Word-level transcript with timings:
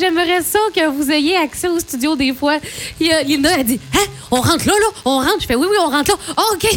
j'aimerais 0.00 0.42
ça 0.42 0.58
que 0.74 0.88
vous 0.88 1.10
ayez 1.10 1.36
accès 1.36 1.68
au 1.68 1.78
studio 1.78 2.16
des 2.16 2.32
fois. 2.34 2.58
Il 2.98 3.06
y 3.06 3.12
a- 3.12 3.22
Linda 3.22 3.54
a 3.54 3.62
dit 3.62 3.78
Hein, 3.94 3.98
on 4.30 4.40
rentre 4.40 4.66
là, 4.66 4.72
là, 4.72 4.86
on 5.04 5.18
rentre. 5.18 5.40
Je 5.40 5.46
fais 5.46 5.54
Oui, 5.54 5.66
oui, 5.70 5.76
on 5.84 5.90
rentre 5.90 6.10
là. 6.10 6.44
OK. 6.52 6.66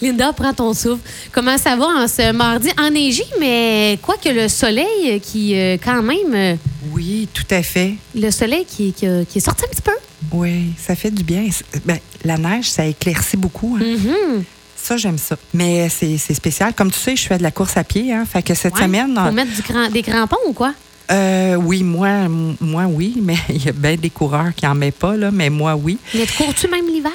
Linda, 0.00 0.32
prends 0.32 0.52
ton 0.52 0.74
souffle. 0.74 1.00
Comment 1.30 1.56
ça 1.58 1.76
va 1.76 1.86
en 1.86 2.08
ce 2.08 2.32
mardi 2.32 2.68
enneigé, 2.78 3.24
mais 3.38 3.98
quoi 4.02 4.16
que 4.16 4.28
le 4.30 4.48
soleil 4.48 5.20
qui, 5.20 5.54
euh, 5.56 5.76
quand 5.82 6.02
même, 6.02 6.34
euh, 6.34 6.54
Oui, 6.92 7.28
tout 7.32 7.44
à 7.50 7.62
fait. 7.62 7.94
le 8.14 8.30
soleil 8.30 8.64
qui, 8.64 8.92
qui 8.92 9.06
a- 9.06 9.24
qui 9.24 9.38
est 9.38 9.40
sorti 9.40 9.64
un 9.64 9.68
petit 9.68 9.82
peu. 9.82 9.92
Oui, 10.32 10.72
ça 10.76 10.96
fait 10.96 11.10
du 11.10 11.22
bien. 11.22 11.48
C'est- 11.52 11.84
Ben, 11.86 11.98
la 12.24 12.36
neige, 12.36 12.70
ça 12.70 12.84
éclaircit 12.84 13.36
beaucoup. 13.36 13.78
hein. 13.80 13.84
Mhm. 13.84 14.44
Ça, 14.76 14.96
j'aime 14.96 15.18
ça. 15.18 15.36
Mais 15.54 15.88
c'est 15.88 16.18
c'est 16.18 16.34
spécial. 16.34 16.74
Comme 16.74 16.90
tu 16.90 16.98
sais, 16.98 17.14
je 17.14 17.24
fais 17.24 17.38
de 17.38 17.42
la 17.44 17.52
course 17.52 17.76
à 17.76 17.84
pied. 17.84 18.12
Hein, 18.12 18.24
fait 18.30 18.42
que 18.42 18.54
cette 18.54 18.74
Ouais. 18.74 18.82
semaine, 18.82 19.14
Faut 19.24 19.30
mettre 19.30 19.52
du 19.54 19.62
cran- 19.62 19.88
des 19.88 20.02
crampons 20.02 20.36
ou 20.48 20.52
quoi? 20.52 20.74
Euh, 21.12 21.54
oui, 21.56 21.82
moi, 21.82 22.28
moi, 22.60 22.84
oui. 22.86 23.18
Mais 23.22 23.36
il 23.48 23.64
y 23.64 23.68
a 23.68 23.72
bien 23.72 23.96
des 23.96 24.10
coureurs 24.10 24.54
qui 24.54 24.64
n'en 24.64 24.74
mettent 24.74 24.98
pas, 24.98 25.16
là, 25.16 25.30
mais 25.30 25.50
moi, 25.50 25.74
oui. 25.76 25.98
Mais 26.14 26.26
tu 26.26 26.32
cours-tu 26.34 26.68
même 26.68 26.86
l'hiver? 26.86 27.12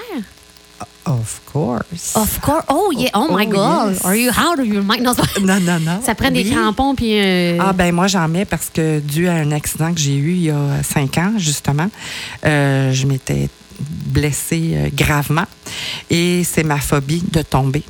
Of 1.05 1.39
course. 1.51 2.15
Of 2.15 2.39
course. 2.41 2.65
Oh, 2.67 2.91
yeah. 2.95 3.09
Oh, 3.13 3.27
my 3.31 3.45
Oh, 3.47 3.49
God. 3.49 3.93
yes. 3.93 4.05
Are 4.05 4.13
you 4.15 4.29
how 4.29 4.55
do 4.57 4.63
you 4.63 4.81
c'est 4.83 5.15
pas- 5.15 5.39
Non, 5.39 5.59
non, 5.61 5.79
non. 5.79 6.01
Ça 6.03 6.13
prend 6.15 6.29
des 6.29 6.43
crampons 6.43 6.95
puis. 6.95 7.17
euh, 7.17 7.57
Ah 7.61 7.71
ben 7.71 7.93
moi 7.95 8.07
j'en 8.07 8.27
mets 8.27 8.43
parce 8.43 8.69
que 8.69 8.99
dû 8.99 9.27
à 9.29 9.35
un 9.35 9.51
accident 9.53 9.93
que 9.93 9.99
j'ai 10.01 10.15
eu 10.17 10.31
il 10.33 10.41
y 10.43 10.49
a 10.51 10.83
cinq 10.83 11.17
ans 11.17 11.31
justement, 11.37 11.89
euh, 12.45 12.91
je 12.91 13.07
m'étais 13.07 13.47
blessée 13.79 14.71
euh, 14.75 14.89
gravement 14.93 15.45
et 16.09 16.43
c'est 16.43 16.63
ma 16.63 16.77
phobie 16.77 17.23
de 17.31 17.41
tomber. 17.41 17.83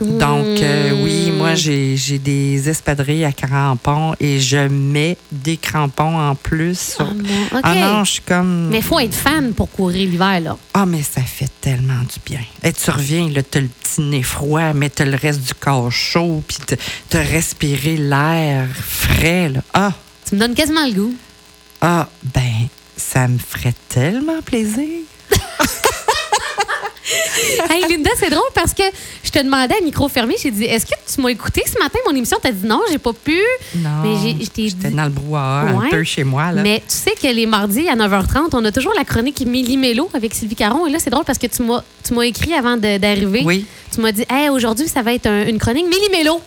Donc 0.00 0.60
euh, 0.60 0.90
oui, 1.04 1.30
Hmm. 1.30 1.36
moi 1.36 1.54
j'ai 1.54 1.96
des 2.18 2.68
espadrilles 2.68 3.24
à 3.24 3.32
crampons 3.32 4.14
et 4.18 4.40
je 4.40 4.56
mets 4.68 5.16
des 5.30 5.56
crampons 5.56 6.18
en 6.18 6.34
plus. 6.34 6.96
Oh, 6.98 7.04
sur- 7.04 7.14
non. 7.14 7.22
OK. 7.52 7.60
Ah 7.62 7.74
non, 7.76 8.04
je 8.04 8.10
suis 8.12 8.20
comme 8.22 8.68
Mais 8.70 8.82
faut 8.82 8.98
être 8.98 9.14
fan 9.14 9.52
pour 9.54 9.70
courir 9.70 10.08
l'hiver, 10.08 10.40
là. 10.40 10.56
ah 10.74 10.84
mais 10.84 11.02
ça 11.02 11.20
fait 11.22 11.50
tellement 11.60 12.00
du 12.00 12.18
bien. 12.26 12.40
Et 12.64 12.72
tu 12.72 12.90
reviens 12.90 13.28
là, 13.28 13.42
t'as 13.42 13.60
le 13.60 13.68
petit 13.68 14.00
nez 14.00 14.22
froid, 14.24 14.72
mais 14.74 14.90
t'as 14.90 15.04
le 15.04 15.16
reste 15.16 15.40
du 15.42 15.54
corps 15.54 15.92
chaud, 15.92 16.42
puis 16.46 16.56
t'as- 16.66 16.76
t'as 17.08 17.22
respiré 17.22 17.96
l'air 17.96 18.66
frais 18.74 19.48
là. 19.48 19.60
Ah 19.74 19.92
Tu 20.28 20.34
me 20.34 20.40
donnes 20.40 20.54
quasiment 20.54 20.86
le 20.86 20.92
goût. 20.92 21.14
Ah, 21.80 22.08
ben, 22.34 22.68
ça 22.96 23.28
me 23.28 23.38
ferait 23.38 23.74
tellement 23.88 24.42
plaisir. 24.42 24.88
Hey, 27.70 27.82
Linda, 27.88 28.10
c'est 28.18 28.30
drôle 28.30 28.42
parce 28.54 28.72
que 28.74 28.82
je 29.22 29.30
te 29.30 29.38
demandais 29.38 29.74
à 29.76 29.80
micro 29.84 30.08
fermé, 30.08 30.34
j'ai 30.40 30.50
dit 30.50 30.64
Est-ce 30.64 30.86
que 30.86 30.94
tu 31.12 31.20
m'as 31.20 31.28
écouté 31.30 31.62
ce 31.66 31.78
matin, 31.82 31.98
mon 32.08 32.14
émission? 32.14 32.38
T'as 32.42 32.52
dit 32.52 32.66
non, 32.66 32.80
j'ai 32.90 32.98
pas 32.98 33.12
pu. 33.12 33.38
Non, 33.76 33.90
Mais 34.02 34.36
j'étais 34.40 34.62
dit- 34.66 34.94
dans 34.94 35.04
le 35.04 35.10
brouhaha 35.10 35.64
Ouais. 35.74 35.86
un 35.86 35.90
peu 35.90 36.04
chez 36.04 36.24
moi. 36.24 36.52
Là. 36.52 36.62
Mais 36.62 36.80
tu 36.80 36.94
sais 36.94 37.12
que 37.20 37.26
les 37.32 37.46
mardis 37.46 37.88
à 37.88 37.96
9h30, 37.96 38.50
on 38.54 38.64
a 38.64 38.72
toujours 38.72 38.92
la 38.96 39.04
chronique 39.04 39.44
Méli-Mélo 39.46 40.08
avec 40.14 40.34
Sylvie 40.34 40.54
Caron. 40.56 40.86
Et 40.86 40.90
là, 40.90 40.98
c'est 40.98 41.10
drôle 41.10 41.24
parce 41.24 41.38
que 41.38 41.46
tu 41.46 41.62
m'as 41.62 41.82
tu 42.06 42.12
m'as 42.14 42.22
écrit 42.22 42.54
avant 42.54 42.76
d'arriver. 42.76 43.42
Oui, 43.44 43.66
Tu 43.94 44.00
m'as 44.00 44.12
dit 44.12 44.24
Hey, 44.28 44.48
aujourd'hui, 44.50 44.88
ça 44.88 45.02
va 45.02 45.14
être 45.14 45.26
un- 45.26 45.46
une 45.46 45.58
chronique 45.58 45.86
Méli-Mélo. 45.86 46.40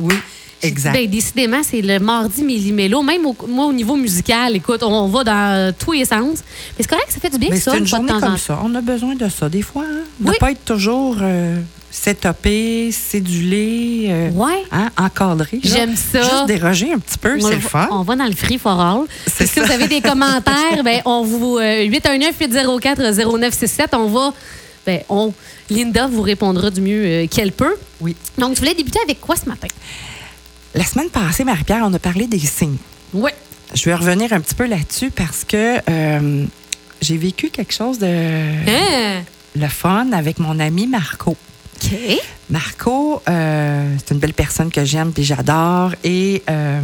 oui, 0.00 0.14
Dit, 0.62 0.68
exact. 0.68 0.92
Ben, 0.94 1.06
décidément, 1.08 1.62
c'est 1.62 1.82
le 1.82 1.98
mardi 1.98 2.42
Méli-Mélo. 2.42 3.02
Même 3.02 3.26
au, 3.26 3.36
moi, 3.48 3.66
au 3.66 3.72
niveau 3.72 3.96
musical, 3.96 4.54
écoute, 4.56 4.82
on, 4.82 5.08
va 5.08 5.24
dans 5.24 5.74
tous 5.78 5.92
les 5.92 6.04
sens. 6.04 6.38
Mais 6.78 6.80
c'est 6.80 6.88
correct, 6.88 7.06
ça 7.10 7.20
fait 7.20 7.30
du 7.30 7.38
bien, 7.38 7.48
Mais 7.50 7.60
ça, 7.60 7.76
une 7.76 7.84
de 7.84 7.88
journée 7.88 8.12
en 8.12 8.36
ça. 8.36 8.60
On 8.64 8.74
a 8.74 8.80
besoin 8.80 9.14
de 9.14 9.28
ça 9.28 9.48
des 9.48 9.62
fois. 9.62 9.84
Hein? 9.90 10.00
De 10.20 10.30
Oui. 10.30 10.36
pas 10.38 10.50
être 10.52 10.64
toujours 10.64 11.16
euh, 11.22 11.58
setupé, 11.90 12.90
cédulé, 12.92 14.06
euh, 14.10 14.30
Ouais. 14.32 14.62
hein, 14.70 14.90
encadré. 14.98 15.56
là. 15.62 15.70
J'aime 15.70 15.96
ça. 15.96 16.22
Juste 16.22 16.46
déroger 16.46 16.92
un 16.92 16.98
petit 16.98 17.18
peu, 17.18 17.36
On 17.36 17.40
c'est 17.40 17.48
va- 17.48 17.54
le 17.54 17.60
fun. 17.60 17.88
On 17.90 18.02
va 18.02 18.16
dans 18.16 18.26
le 18.26 18.34
free 18.34 18.58
for 18.58 18.78
all. 18.80 19.04
Si 19.26 19.60
vous 19.60 19.70
avez 19.72 19.88
des 19.88 20.00
commentaires, 20.00 20.54
ben, 20.84 21.00
on 21.04 21.22
vous. 21.22 21.58
euh, 21.58 21.86
819-804-0967, 21.88 23.88
on 23.96 24.06
va. 24.08 24.32
Ben, 24.86 25.00
on, 25.08 25.32
Linda 25.68 26.06
vous 26.06 26.22
répondra 26.22 26.70
du 26.70 26.80
mieux 26.80 27.02
euh, 27.04 27.26
qu'elle 27.26 27.52
peut. 27.52 27.74
Oui. 28.00 28.16
Donc, 28.38 28.54
tu 28.54 28.60
voulais 28.60 28.74
débuter 28.74 28.98
avec 29.04 29.20
quoi 29.20 29.36
ce 29.36 29.48
matin? 29.48 29.68
La 30.74 30.84
semaine 30.84 31.10
passée, 31.10 31.44
Marie-Pierre, 31.44 31.82
on 31.84 31.92
a 31.94 31.98
parlé 31.98 32.26
des 32.26 32.38
signes. 32.38 32.76
Oui. 33.12 33.30
Je 33.74 33.84
vais 33.84 33.94
revenir 33.94 34.32
un 34.32 34.40
petit 34.40 34.54
peu 34.54 34.66
là-dessus 34.66 35.10
parce 35.10 35.44
que 35.44 35.78
euh, 35.88 36.44
j'ai 37.00 37.16
vécu 37.16 37.50
quelque 37.50 37.72
chose 37.72 37.98
de 37.98 38.06
Hein? 38.06 39.22
le 39.56 39.68
fun 39.68 40.12
avec 40.12 40.38
mon 40.38 40.58
ami 40.60 40.86
Marco. 40.86 41.36
OK. 41.82 41.90
Marco, 42.50 43.22
euh, 43.28 43.94
c'est 43.98 44.14
une 44.14 44.20
belle 44.20 44.34
personne 44.34 44.70
que 44.70 44.84
j'aime 44.84 45.12
et 45.16 45.22
j'adore. 45.22 45.92
Et 46.04 46.42
euh, 46.50 46.80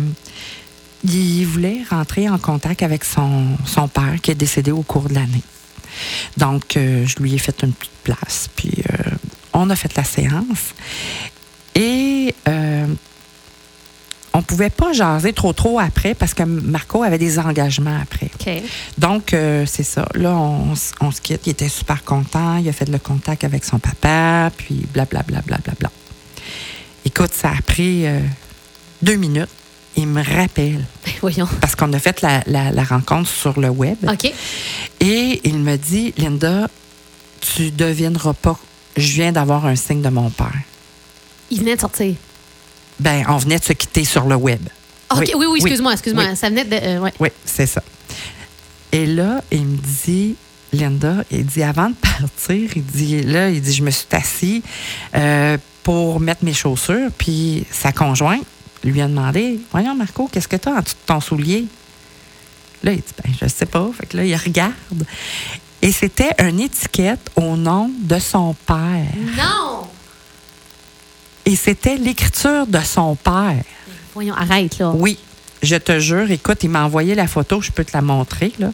il 1.04 1.44
voulait 1.44 1.80
rentrer 1.90 2.28
en 2.28 2.38
contact 2.38 2.82
avec 2.82 3.04
son, 3.04 3.56
son 3.66 3.88
père 3.88 4.16
qui 4.22 4.30
est 4.32 4.36
décédé 4.36 4.70
au 4.72 4.82
cours 4.82 5.08
de 5.08 5.14
l'année. 5.14 5.42
Donc, 6.36 6.76
euh, 6.76 7.04
je 7.06 7.16
lui 7.22 7.34
ai 7.34 7.38
fait 7.38 7.62
une 7.62 7.72
petite 7.72 7.92
place. 8.04 8.48
Puis, 8.56 8.72
euh, 8.90 9.10
on 9.52 9.70
a 9.70 9.76
fait 9.76 9.94
la 9.96 10.04
séance. 10.04 10.74
Et 11.74 12.34
euh, 12.48 12.65
on 14.36 14.42
pouvait 14.42 14.70
pas 14.70 14.92
jaser 14.92 15.32
trop, 15.32 15.52
trop 15.52 15.78
après 15.80 16.14
parce 16.14 16.34
que 16.34 16.42
Marco 16.42 17.02
avait 17.02 17.18
des 17.18 17.38
engagements 17.38 17.98
après. 18.00 18.30
Donc, 18.98 19.32
euh, 19.32 19.64
c'est 19.66 19.82
ça. 19.82 20.06
Là, 20.14 20.32
on, 20.36 20.74
se 20.76 21.20
quitte. 21.22 21.46
Il 21.46 21.50
était 21.50 21.68
super 21.70 22.04
content. 22.04 22.56
Il 22.58 22.68
a 22.68 22.72
fait 22.72 22.88
le 22.88 22.98
contact 22.98 23.44
avec 23.44 23.64
son 23.64 23.78
papa, 23.78 24.50
puis 24.56 24.86
blablabla. 24.92 25.40
Bla, 25.46 25.58
bla, 25.64 25.72
bla. 25.78 25.90
Écoute, 27.04 27.32
ça 27.32 27.50
a 27.50 27.62
pris 27.62 28.06
euh, 28.06 28.20
deux 29.02 29.16
minutes. 29.16 29.48
Il 29.96 30.08
me 30.08 30.22
rappelle, 30.22 30.84
Ben, 31.06 31.12
voyons. 31.22 31.48
parce 31.60 31.74
qu'on 31.74 31.90
a 31.94 31.98
fait 31.98 32.20
la, 32.20 32.42
la- 32.46 32.70
la 32.70 32.84
rencontre 32.84 33.30
sur 33.30 33.58
le 33.58 33.70
web, 33.70 33.96
OK. 34.06 34.30
et 35.00 35.40
il 35.44 35.58
me 35.58 35.76
dit, 35.78 36.12
Linda, 36.18 36.68
tu 37.40 37.70
devineras 37.70 38.34
pas, 38.34 38.58
je 38.98 39.12
viens 39.14 39.32
d'avoir 39.32 39.64
un 39.64 39.74
signe 39.76 40.02
de 40.02 40.10
mon 40.10 40.28
père. 40.28 40.52
Il 41.50 41.60
venait 41.60 41.76
de 41.76 41.80
sortir. 41.80 42.14
Ben, 43.00 43.24
on 43.28 43.36
venait 43.36 43.58
de 43.58 43.64
se 43.64 43.72
quitter 43.72 44.04
sur 44.04 44.24
le 44.26 44.36
web. 44.36 44.60
OK. 45.10 45.30
Oui, 45.36 45.46
Oui, 45.46 45.58
excuse-moi, 45.60 45.92
excuse-moi. 45.92 46.24
oui. 46.30 46.36
Ça 46.36 46.48
venait 46.48 46.64
de. 46.64 46.74
euh, 46.74 46.98
ouais. 47.00 47.12
Oui, 47.20 47.28
c'est 47.44 47.66
ça. 47.66 47.82
Et 48.92 49.06
là, 49.06 49.42
il 49.50 49.66
me 49.66 49.76
dit, 49.76 50.36
Linda, 50.72 51.16
il 51.30 51.44
dit, 51.46 51.62
avant 51.62 51.90
de 51.90 51.94
partir, 51.94 52.70
il 52.74 52.84
dit, 52.84 53.22
là, 53.22 53.50
il 53.50 53.60
dit, 53.60 53.72
je 53.74 53.82
me 53.82 53.90
suis 53.90 54.06
assis 54.12 54.62
euh, 55.14 55.58
pour 55.82 56.18
mettre 56.20 56.44
mes 56.44 56.54
chaussures, 56.54 57.10
puis 57.16 57.66
sa 57.70 57.92
conjointe 57.92 58.44
lui 58.84 59.00
a 59.02 59.06
demandé, 59.08 59.60
voyons, 59.72 59.94
Marco, 59.94 60.28
qu'est-ce 60.32 60.48
que 60.48 60.56
tu 60.56 60.68
as 60.68 60.72
en 60.72 60.80
dessous 60.80 60.94
de 60.94 61.06
ton 61.06 61.20
soulier? 61.20 61.66
Là, 62.82 62.92
il 62.92 62.98
dit, 62.98 63.04
ben, 63.24 63.32
je 63.42 63.48
sais 63.48 63.66
pas. 63.66 63.88
Fait 63.98 64.06
que 64.06 64.16
là, 64.16 64.24
il 64.24 64.36
regarde. 64.36 64.72
Et 65.82 65.92
c'était 65.92 66.30
une 66.38 66.60
étiquette 66.60 67.30
au 67.36 67.56
nom 67.56 67.90
de 68.00 68.18
son 68.18 68.54
père. 68.66 69.12
Non! 69.36 69.86
Et 71.46 71.56
c'était 71.56 71.96
l'écriture 71.96 72.66
de 72.66 72.80
son 72.80 73.14
père. 73.16 73.62
Voyons, 74.14 74.34
arrête, 74.34 74.78
là. 74.78 74.90
Oui, 74.94 75.16
je 75.62 75.76
te 75.76 75.98
jure. 76.00 76.30
Écoute, 76.30 76.58
il 76.64 76.70
m'a 76.70 76.84
envoyé 76.84 77.14
la 77.14 77.26
photo, 77.26 77.60
je 77.62 77.70
peux 77.70 77.84
te 77.84 77.92
la 77.94 78.02
montrer. 78.02 78.52
Là. 78.58 78.72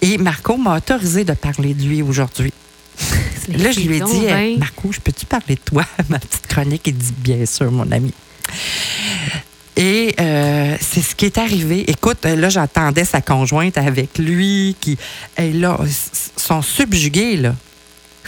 Et 0.00 0.18
Marco 0.18 0.56
m'a 0.56 0.76
autorisé 0.76 1.24
de 1.24 1.34
parler 1.34 1.74
de 1.74 1.82
lui 1.84 2.02
aujourd'hui. 2.02 2.52
Là, 3.48 3.72
je 3.72 3.80
lui 3.80 3.96
ai 3.96 4.00
dit, 4.00 4.26
euh, 4.26 4.56
Marco, 4.56 4.90
je 4.90 5.00
peux-tu 5.00 5.26
parler 5.26 5.56
de 5.56 5.60
toi, 5.60 5.84
ma 6.08 6.18
petite 6.18 6.46
chronique? 6.46 6.82
Il 6.86 6.96
dit, 6.96 7.12
bien 7.18 7.44
sûr, 7.44 7.70
mon 7.70 7.90
ami. 7.92 8.14
Et 9.76 10.14
euh, 10.20 10.76
c'est 10.80 11.02
ce 11.02 11.14
qui 11.16 11.26
est 11.26 11.36
arrivé. 11.38 11.90
Écoute, 11.90 12.24
là, 12.24 12.48
j'attendais 12.48 13.04
sa 13.04 13.20
conjointe 13.20 13.76
avec 13.76 14.16
lui, 14.18 14.76
qui, 14.80 14.96
et 15.36 15.52
là, 15.52 15.78
sont 16.36 16.62
subjugués, 16.62 17.36
là. 17.36 17.54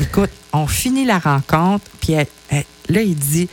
Écoute, 0.01 0.31
on 0.53 0.67
finit 0.67 1.05
la 1.07 1.19
rencontre, 1.19 1.85
puis 2.01 2.13
elle- 2.15 2.27
elle- 2.51 2.65
là, 2.89 3.01
il 3.01 3.15
dit, 3.15 3.49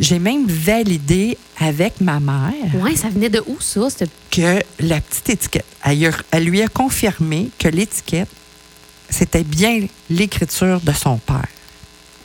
j'ai 0.00 0.18
même 0.18 0.46
validé 0.46 1.38
avec 1.58 2.00
ma 2.00 2.18
mère 2.20 2.52
Ouais, 2.80 2.96
ça 2.96 3.08
venait 3.08 3.28
de 3.28 3.42
où, 3.46 3.56
ça? 3.60 3.88
Que 4.30 4.60
la 4.80 5.00
petite 5.00 5.30
étiquette, 5.30 5.64
elle, 5.84 6.10
elle 6.30 6.44
lui 6.44 6.62
a 6.62 6.68
confirmé 6.68 7.50
que 7.58 7.68
l'étiquette, 7.68 8.28
c'était 9.08 9.44
bien 9.44 9.86
l'écriture 10.10 10.80
de 10.80 10.92
son 10.92 11.18
père. 11.18 11.46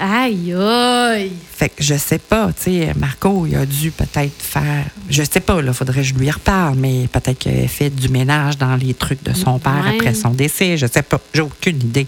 Aïe, 0.02 0.54
aïe! 0.54 1.34
Fait 1.52 1.68
que 1.68 1.84
je 1.84 1.96
sais 1.96 2.20
pas, 2.20 2.48
tu 2.54 2.72
sais, 2.72 2.94
Marco, 2.96 3.46
il 3.46 3.56
a 3.58 3.66
dû 3.66 3.92
peut-être 3.92 4.32
faire, 4.42 4.86
je 5.10 5.24
sais 5.24 5.42
pas, 5.42 5.62
là, 5.62 5.74
faudrait 5.74 5.98
que 5.98 6.04
je 6.08 6.14
lui 6.14 6.32
reparle, 6.32 6.76
mais 6.78 7.10
peut-être 7.12 7.38
qu'il 7.38 7.52
a 7.66 7.68
fait 7.68 7.90
du 7.90 8.08
ménage 8.08 8.58
dans 8.58 8.78
les 8.78 8.94
trucs 8.94 9.22
de 9.24 9.34
son 9.34 9.60
père 9.60 9.84
Ouais. 9.84 9.96
après 9.96 10.14
son 10.14 10.30
décès, 10.30 10.78
je 10.78 10.88
sais 10.88 11.02
pas, 11.02 11.20
j'ai 11.34 11.42
aucune 11.42 11.76
idée. 11.82 12.08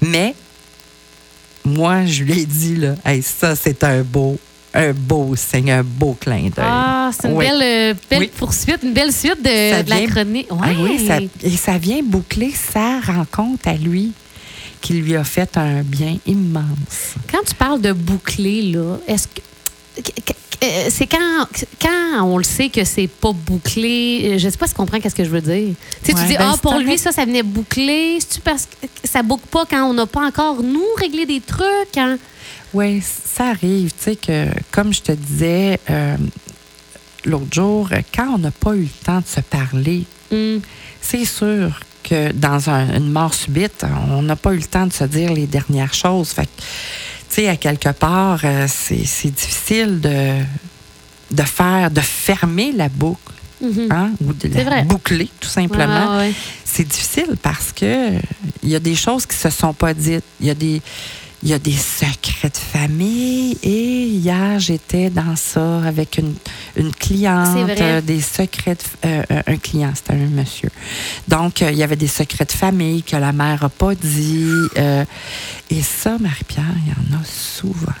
Mais, 0.00 0.32
moi, 1.64 2.06
je 2.06 2.22
lui 2.22 2.40
ai 2.42 2.46
dit, 2.46 2.76
là, 2.76 2.94
hey, 3.04 3.20
ça, 3.20 3.56
c'est 3.56 3.82
un 3.82 4.02
beau, 4.02 4.38
un 4.74 4.92
beau 4.92 5.34
signe, 5.36 5.70
un 5.70 5.82
beau 5.84 6.16
clin 6.20 6.42
d'œil. 6.54 6.64
Ah, 6.66 7.10
c'est 7.12 7.28
une 7.28 7.36
Oui. 7.36 7.46
belle, 7.46 7.62
euh, 7.62 7.94
belle 8.10 8.18
Oui. 8.20 8.30
poursuite, 8.36 8.80
une 8.82 8.92
belle 8.92 9.12
suite 9.12 9.42
de, 9.42 9.88
la 9.88 10.06
chronique. 10.06 10.48
Ah 10.50 10.54
Ouais. 10.54 10.76
oui, 10.80 11.06
ça, 11.06 11.18
et 11.42 11.50
ça 11.56 11.78
vient 11.78 12.00
boucler 12.02 12.52
sa 12.52 13.00
rencontre 13.00 13.68
à 13.68 13.74
lui 13.74 14.12
qui 14.80 14.94
lui 14.94 15.16
a 15.16 15.24
fait 15.24 15.56
un 15.56 15.82
bien 15.82 16.16
immense. 16.26 17.14
Quand 17.32 17.42
tu 17.46 17.54
parles 17.54 17.80
de 17.80 17.92
boucler, 17.92 18.62
là, 18.72 18.96
est-ce 19.06 19.28
que 19.28 19.40
euh, 20.62 20.86
c'est 20.88 21.06
quand, 21.06 21.46
quand 21.80 22.22
on 22.24 22.38
le 22.38 22.44
sait 22.44 22.68
que 22.68 22.84
c'est 22.84 23.06
pas 23.06 23.32
bouclé. 23.32 24.22
euh, 24.34 24.38
Je 24.38 24.48
sais 24.48 24.56
pas 24.56 24.66
si 24.66 24.72
tu 24.72 24.76
comprends 24.78 24.98
qu'est-ce 24.98 25.14
que 25.14 25.24
je 25.24 25.28
veux 25.30 25.40
dire. 25.40 25.74
Tu 26.02 26.10
sais, 26.10 26.14
Ouais, 26.16 26.22
tu 26.22 26.28
dis, 26.28 26.36
ben, 26.36 26.46
ah, 26.48 26.52
c'est 26.54 26.62
pour 26.62 26.78
lui, 26.78 26.96
ça, 26.98 27.12
ça 27.12 27.24
venait 27.24 27.42
boucler. 27.42 28.18
C'est-tu 28.20 28.40
parce 28.40 28.66
que 28.66 28.86
ça 29.08 29.22
boucle 29.22 29.46
pas 29.50 29.64
quand 29.68 29.84
on 29.88 29.92
n'a 29.94 30.06
pas 30.06 30.26
encore, 30.26 30.62
nous, 30.62 30.84
réglé 30.98 31.26
des 31.26 31.40
trucs? 31.40 31.96
Hein? 31.96 32.18
Oui, 32.74 33.02
ça 33.02 33.50
arrive. 33.50 33.92
Tu 33.92 34.02
sais 34.04 34.16
que, 34.16 34.46
comme 34.70 34.92
je 34.92 35.00
te 35.02 35.12
disais 35.12 35.78
euh, 35.90 36.16
l'autre 37.24 37.46
jour, 37.52 37.88
quand 38.14 38.34
on 38.34 38.38
n'a 38.38 38.50
pas 38.50 38.74
eu 38.74 38.82
le 38.82 39.04
temps 39.04 39.20
de 39.20 39.26
se 39.26 39.40
parler, 39.40 40.04
Hum. 40.32 40.60
c'est 41.00 41.24
sûr 41.24 41.78
que 42.02 42.32
dans 42.32 42.68
un- 42.68 42.96
une 42.96 43.10
mort 43.12 43.32
subite, 43.32 43.84
on 44.10 44.22
n'a 44.22 44.36
pas 44.36 44.52
eu 44.52 44.58
le 44.58 44.64
temps 44.64 44.86
de 44.86 44.92
se 44.92 45.04
dire 45.04 45.32
les 45.32 45.46
dernières 45.46 45.94
choses. 45.94 46.30
Fait 46.30 46.42
que, 46.46 46.48
tu 46.60 46.64
sais, 47.28 47.48
à 47.48 47.56
quelque 47.56 47.90
part, 47.90 48.40
euh, 48.44 48.66
c'est 48.68 49.30
difficile 49.30 50.00
de, 50.00 50.42
de 51.30 51.42
faire, 51.42 51.90
de 51.90 52.00
fermer 52.00 52.72
la 52.72 52.88
boucle, 52.88 53.32
Mhm. 53.60 53.88
hein, 53.90 54.10
ou 54.22 54.32
de 54.34 54.48
la 54.48 54.64
vrai. 54.64 54.82
boucler, 54.84 55.30
tout 55.40 55.48
simplement. 55.48 56.08
Ah, 56.10 56.18
ouais. 56.18 56.32
c'est 56.64 56.86
difficile 56.86 57.36
parce 57.40 57.72
que 57.72 58.10
il 58.62 58.68
y 58.68 58.74
a 58.74 58.80
des 58.80 58.96
choses 58.96 59.24
qui 59.24 59.36
se 59.36 59.48
sont 59.50 59.72
pas 59.72 59.94
dites. 59.94 60.24
Il 60.40 60.46
y 60.46 60.50
a 60.50 60.54
des 60.54 60.82
il 61.44 61.50
y 61.50 61.52
a 61.52 61.58
des 61.58 61.72
secrets 61.72 62.48
de 62.48 62.56
famille 62.56 63.58
et 63.62 64.04
hier 64.06 64.58
j'étais 64.58 65.10
dans 65.10 65.36
ça 65.36 65.82
avec 65.84 66.16
une, 66.18 66.34
une 66.76 66.90
cliente, 66.92 67.68
euh, 67.80 68.00
des 68.00 68.20
secrets 68.22 68.74
de, 68.76 69.08
euh, 69.08 69.22
euh, 69.30 69.42
un 69.46 69.56
client, 69.58 69.92
c'était 69.94 70.14
un 70.14 70.26
monsieur. 70.28 70.70
Donc 71.28 71.60
euh, 71.60 71.70
il 71.70 71.76
y 71.76 71.82
avait 71.82 71.96
des 71.96 72.06
secrets 72.08 72.46
de 72.46 72.52
famille 72.52 73.02
que 73.02 73.16
la 73.16 73.32
mère 73.32 73.62
a 73.62 73.68
pas 73.68 73.94
dit 73.94 74.48
et 75.70 75.82
ça 75.82 76.16
Marie-Pierre, 76.18 76.64
il 76.86 76.92
y 76.92 77.14
en 77.16 77.20
a 77.20 77.24
souvent. 77.24 77.92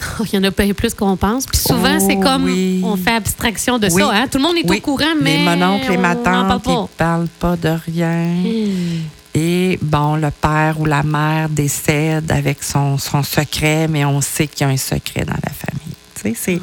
Il 0.32 0.34
y 0.34 0.38
en 0.38 0.44
a 0.44 0.50
plus 0.50 0.94
qu'on 0.94 1.14
pense. 1.18 1.44
Puis 1.44 1.58
souvent, 1.58 1.98
Oh, 2.00 2.04
c'est 2.08 2.16
comme 2.18 2.44
oui. 2.44 2.80
on 2.82 2.96
fait 2.96 3.10
abstraction 3.16 3.78
de 3.78 3.86
Oui. 3.90 4.00
ça. 4.00 4.10
Hein? 4.14 4.28
Tout 4.30 4.38
le 4.38 4.44
monde 4.44 4.56
est 4.56 4.66
Oui. 4.68 4.78
au 4.78 4.80
courant, 4.80 5.14
mais. 5.20 5.36
les 5.36 5.44
mononcles, 5.44 5.90
les 5.90 5.98
on 5.98 6.00
n'en 6.00 6.16
parle 6.16 6.46
matantes, 6.46 6.62
pas. 6.64 6.88
ils 6.90 6.96
parlent 6.96 7.28
pas 7.38 7.56
de 7.56 7.68
rien. 7.86 8.24
Hum. 8.42 9.00
Et 9.34 9.78
bon, 9.80 10.16
le 10.16 10.30
père 10.30 10.80
ou 10.80 10.86
la 10.86 11.02
mère 11.04 11.48
décède 11.48 12.30
avec 12.32 12.62
son, 12.64 12.98
son 12.98 13.22
secret, 13.22 13.86
mais 13.88 14.04
on 14.04 14.20
sait 14.20 14.48
qu'il 14.48 14.66
y 14.66 14.70
a 14.70 14.72
un 14.72 14.76
secret 14.76 15.24
dans 15.24 15.34
la 15.34 15.52
famille. 15.52 15.94
Tu 16.16 16.20
sais, 16.22 16.34
c'est, 16.36 16.60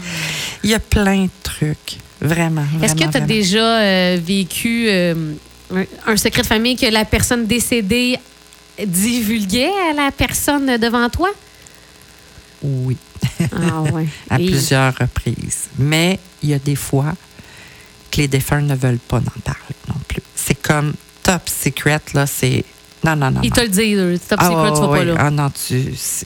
il 0.64 0.70
y 0.70 0.74
a 0.74 0.80
plein 0.80 1.24
de 1.26 1.30
trucs. 1.44 1.98
Vraiment. 2.20 2.66
Est-ce 2.82 2.94
que 2.96 3.10
tu 3.10 3.18
as 3.18 3.22
déjà 3.22 3.80
euh, 3.80 4.20
vécu 4.22 4.88
euh, 4.90 5.34
un, 5.74 5.84
un 6.08 6.18
secret 6.18 6.42
de 6.42 6.48
famille 6.48 6.76
que 6.76 6.88
la 6.88 7.06
personne 7.06 7.46
décédée 7.48 8.18
divulguait 8.86 9.72
à 9.92 9.94
la 9.94 10.12
personne 10.12 10.78
devant 10.78 11.10
toi? 11.10 11.30
Oui, 12.64 12.98
Ah 13.56 13.82
ouais. 13.84 14.08
à 14.30 14.40
Et- 14.40 14.46
plusieurs 14.48 14.94
reprises. 14.98 15.68
Mais 15.78 16.20
il 16.44 16.50
y 16.50 16.54
a 16.54 16.60
des 16.60 16.76
fois 16.76 17.14
que 18.12 18.18
les 18.22 18.28
défunts 18.28 18.62
ne 18.62 18.76
veulent 18.76 18.98
pas 19.00 19.18
en 19.18 19.40
parler 19.44 19.76
non 19.88 19.96
plus. 20.08 20.22
C'est 20.36 20.60
comme 20.62 20.94
top 21.32 21.50
secret, 21.50 22.02
là, 22.14 22.26
c'est. 22.26 22.64
Non, 23.04 23.16
non, 23.16 23.30
non. 23.32 23.42
Ils 23.44 23.52
te 23.52 23.62
le 23.62 23.68
disent. 23.70 24.22
Top 24.28 24.40
Ah, 24.42 24.48
secret, 24.50 24.72
tu 24.74 24.80
vas 24.82 24.88
ouais, 24.90 25.00
pas 25.00 25.06
là. 25.06 25.16
Ah 25.20 25.30
non, 25.32 25.50
tu. 25.52 25.76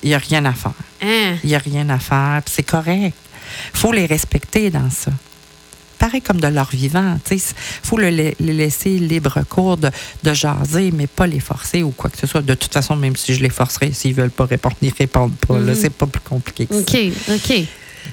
Il 0.03 0.09
n'y 0.09 0.13
a 0.15 0.18
rien 0.19 0.45
à 0.45 0.53
faire. 0.53 0.71
Hein? 1.01 1.36
Il 1.44 1.50
n'y 1.50 1.56
a 1.56 1.59
rien 1.59 1.89
à 1.89 2.00
faire. 2.00 2.42
c'est 2.45 2.63
correct. 2.63 3.13
faut 3.74 3.92
les 3.92 4.06
respecter 4.06 4.69
dans 4.69 4.89
ça. 4.89 5.12
Pareil 6.00 6.21
comme 6.21 6.39
de 6.42 6.48
leur 6.48 6.69
vivant. 6.71 7.19
Il 7.30 7.39
faut 7.83 7.98
le, 7.98 8.09
les 8.09 8.36
laisser 8.39 8.98
libre 8.98 9.44
cours 9.48 9.77
de, 9.77 9.92
de 10.24 10.33
jaser, 10.33 10.92
mais 10.92 11.06
pas 11.06 11.27
les 11.27 11.39
forcer 11.39 11.83
ou 11.83 11.92
quoi 11.92 12.09
que 12.09 12.18
ce 12.18 12.25
soit. 12.25 12.42
De 12.42 12.56
toute 12.56 12.74
façon, 12.74 12.95
même 12.95 13.15
si 13.15 13.36
je 13.36 13.42
les 13.44 13.50
forcerais, 13.51 13.92
s'ils 13.92 14.15
veulent 14.15 14.31
pas 14.31 14.45
répondre, 14.45 14.75
ils 14.81 14.94
répondent 14.98 15.36
pas. 15.48 15.56
là. 15.59 15.74
Mhm. 15.74 15.75
C'est 15.75 15.92
pas 15.92 16.07
plus 16.07 16.21
compliqué 16.21 16.65
que 16.65 16.74
ça. 16.74 16.80
OK, 16.80 16.98
OK. 17.30 17.68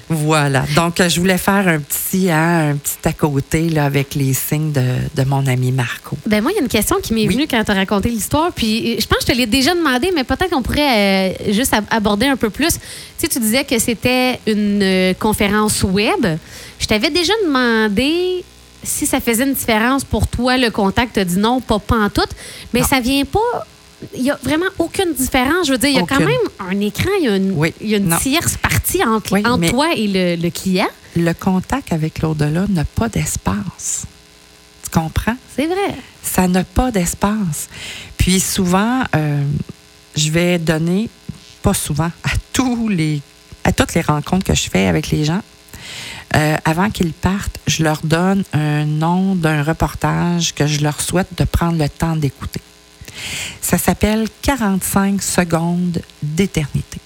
Voilà. 0.09 0.65
Donc, 0.75 1.01
je 1.07 1.19
voulais 1.19 1.37
faire 1.37 1.67
un 1.67 1.79
petit, 1.79 2.29
hein, 2.31 2.71
un 2.71 2.75
petit 2.75 2.97
à 3.07 3.13
côté 3.13 3.69
là, 3.69 3.85
avec 3.85 4.15
les 4.15 4.33
signes 4.33 4.71
de, 4.71 4.83
de 5.15 5.23
mon 5.23 5.45
ami 5.47 5.71
Marco. 5.71 6.17
Ben 6.25 6.41
moi, 6.41 6.51
il 6.51 6.55
y 6.55 6.59
a 6.59 6.61
une 6.61 6.67
question 6.67 6.97
qui 7.01 7.13
m'est 7.13 7.27
Oui. 7.27 7.33
venue 7.35 7.47
quand 7.47 7.63
tu 7.63 7.71
as 7.71 7.75
raconté 7.75 8.09
l'histoire. 8.09 8.51
Puis 8.53 8.93
euh, 8.93 8.97
je 8.99 9.05
pense 9.07 9.19
que 9.19 9.25
je 9.27 9.31
te 9.33 9.37
l'ai 9.37 9.45
déjà 9.45 9.73
demandé, 9.75 10.11
mais 10.15 10.23
peut-être 10.23 10.49
qu'on 10.49 10.61
pourrait 10.61 11.33
euh, 11.39 11.53
juste 11.53 11.73
ab- 11.73 11.85
aborder 11.89 12.25
un 12.27 12.37
peu 12.37 12.49
plus. 12.49 12.73
Tu 12.73 12.79
sais, 13.17 13.27
tu 13.27 13.39
disais 13.39 13.63
que 13.63 13.77
c'était 13.79 14.39
une 14.47 14.81
euh, 14.81 15.13
conférence 15.13 15.83
web. 15.83 16.25
Je 16.79 16.85
t'avais 16.87 17.09
déjà 17.09 17.33
demandé 17.45 18.43
si 18.81 19.05
ça 19.05 19.19
faisait 19.19 19.43
une 19.43 19.53
différence 19.53 20.03
pour 20.05 20.27
toi, 20.27 20.57
le 20.57 20.69
contact. 20.71 21.13
Tu 21.15 21.19
as 21.19 21.25
dit 21.25 21.37
non, 21.37 21.59
pas, 21.61 21.79
pas 21.79 21.97
en 21.97 22.09
tout. 22.09 22.21
Mais 22.73 22.79
Non. 22.81 22.87
ça 22.87 22.99
vient 22.99 23.25
pas. 23.25 23.67
Il 24.15 24.23
n'y 24.23 24.31
a 24.31 24.39
vraiment 24.43 24.65
aucune 24.77 25.13
différence. 25.13 25.67
Je 25.67 25.71
veux 25.73 25.77
dire, 25.77 25.89
il 25.89 25.95
y 25.95 25.99
a 25.99 26.03
quand 26.03 26.19
même 26.19 26.29
un 26.59 26.79
écran, 26.79 27.09
il 27.19 27.25
y 27.25 27.27
a 27.27 27.35
une, 27.35 27.51
Oui. 27.51 27.73
il 27.81 27.89
y 27.89 27.93
a 27.95 27.97
une 27.97 28.07
Non. 28.09 28.17
tierce 28.17 28.55
partie 28.57 29.03
entre, 29.03 29.33
Oui, 29.33 29.41
entre 29.45 29.57
mais- 29.57 29.69
toi 29.69 29.89
et 29.95 30.07
le, 30.07 30.35
le 30.41 30.49
client. 30.49 30.87
Le 31.15 31.33
contact 31.33 31.91
avec 31.91 32.21
l'au-delà 32.21 32.65
n'a 32.69 32.85
pas 32.85 33.09
d'espace. 33.09 34.05
Tu 34.83 34.89
comprends? 34.91 35.35
C'est 35.55 35.65
vrai. 35.67 35.95
ça 36.23 36.47
n'a 36.47 36.63
pas 36.63 36.91
d'espace. 36.91 37.67
Puis 38.17 38.39
souvent, 38.39 39.03
euh, 39.15 39.43
je 40.15 40.29
vais 40.31 40.59
donner, 40.59 41.09
pas 41.61 41.73
souvent, 41.73 42.11
à 42.23 42.29
tous 42.53 42.87
les, 42.87 43.21
à 43.63 43.71
toutes 43.71 43.93
les 43.95 44.01
rencontres 44.01 44.45
que 44.45 44.55
je 44.55 44.69
fais 44.69 44.85
avec 44.87 45.09
les 45.11 45.25
gens. 45.25 45.41
euh, 46.35 46.55
avant 46.63 46.91
qu'ils 46.91 47.13
partent, 47.13 47.57
je 47.65 47.83
leur 47.83 48.01
donne 48.03 48.43
un 48.53 48.85
nom 48.85 49.33
d'un 49.35 49.63
reportage 49.63 50.53
que 50.53 50.67
je 50.67 50.81
leur 50.81 51.01
souhaite 51.01 51.29
de 51.37 51.43
prendre 51.43 51.79
le 51.79 51.89
temps 51.89 52.15
d'écouter. 52.15 52.61
Ça 53.61 53.77
s'appelle 53.77 54.27
45 54.41 55.21
secondes 55.21 56.01
d'éternité. 56.21 56.99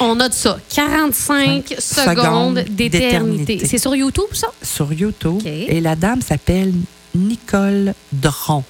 On 0.00 0.14
note 0.14 0.32
ça. 0.32 0.58
45 0.68 1.74
secondes 1.78 2.16
secondes 2.16 2.58
d'éternité. 2.70 3.62
C'est 3.64 3.78
sur 3.78 3.94
YouTube, 3.96 4.32
ça? 4.32 4.48
sur 4.62 4.92
YouTube. 4.92 5.40
Et 5.44 5.80
la 5.80 5.96
dame 5.96 6.22
s'appelle 6.22 6.72
Nicole 7.14 7.94
Dron. 8.12 8.62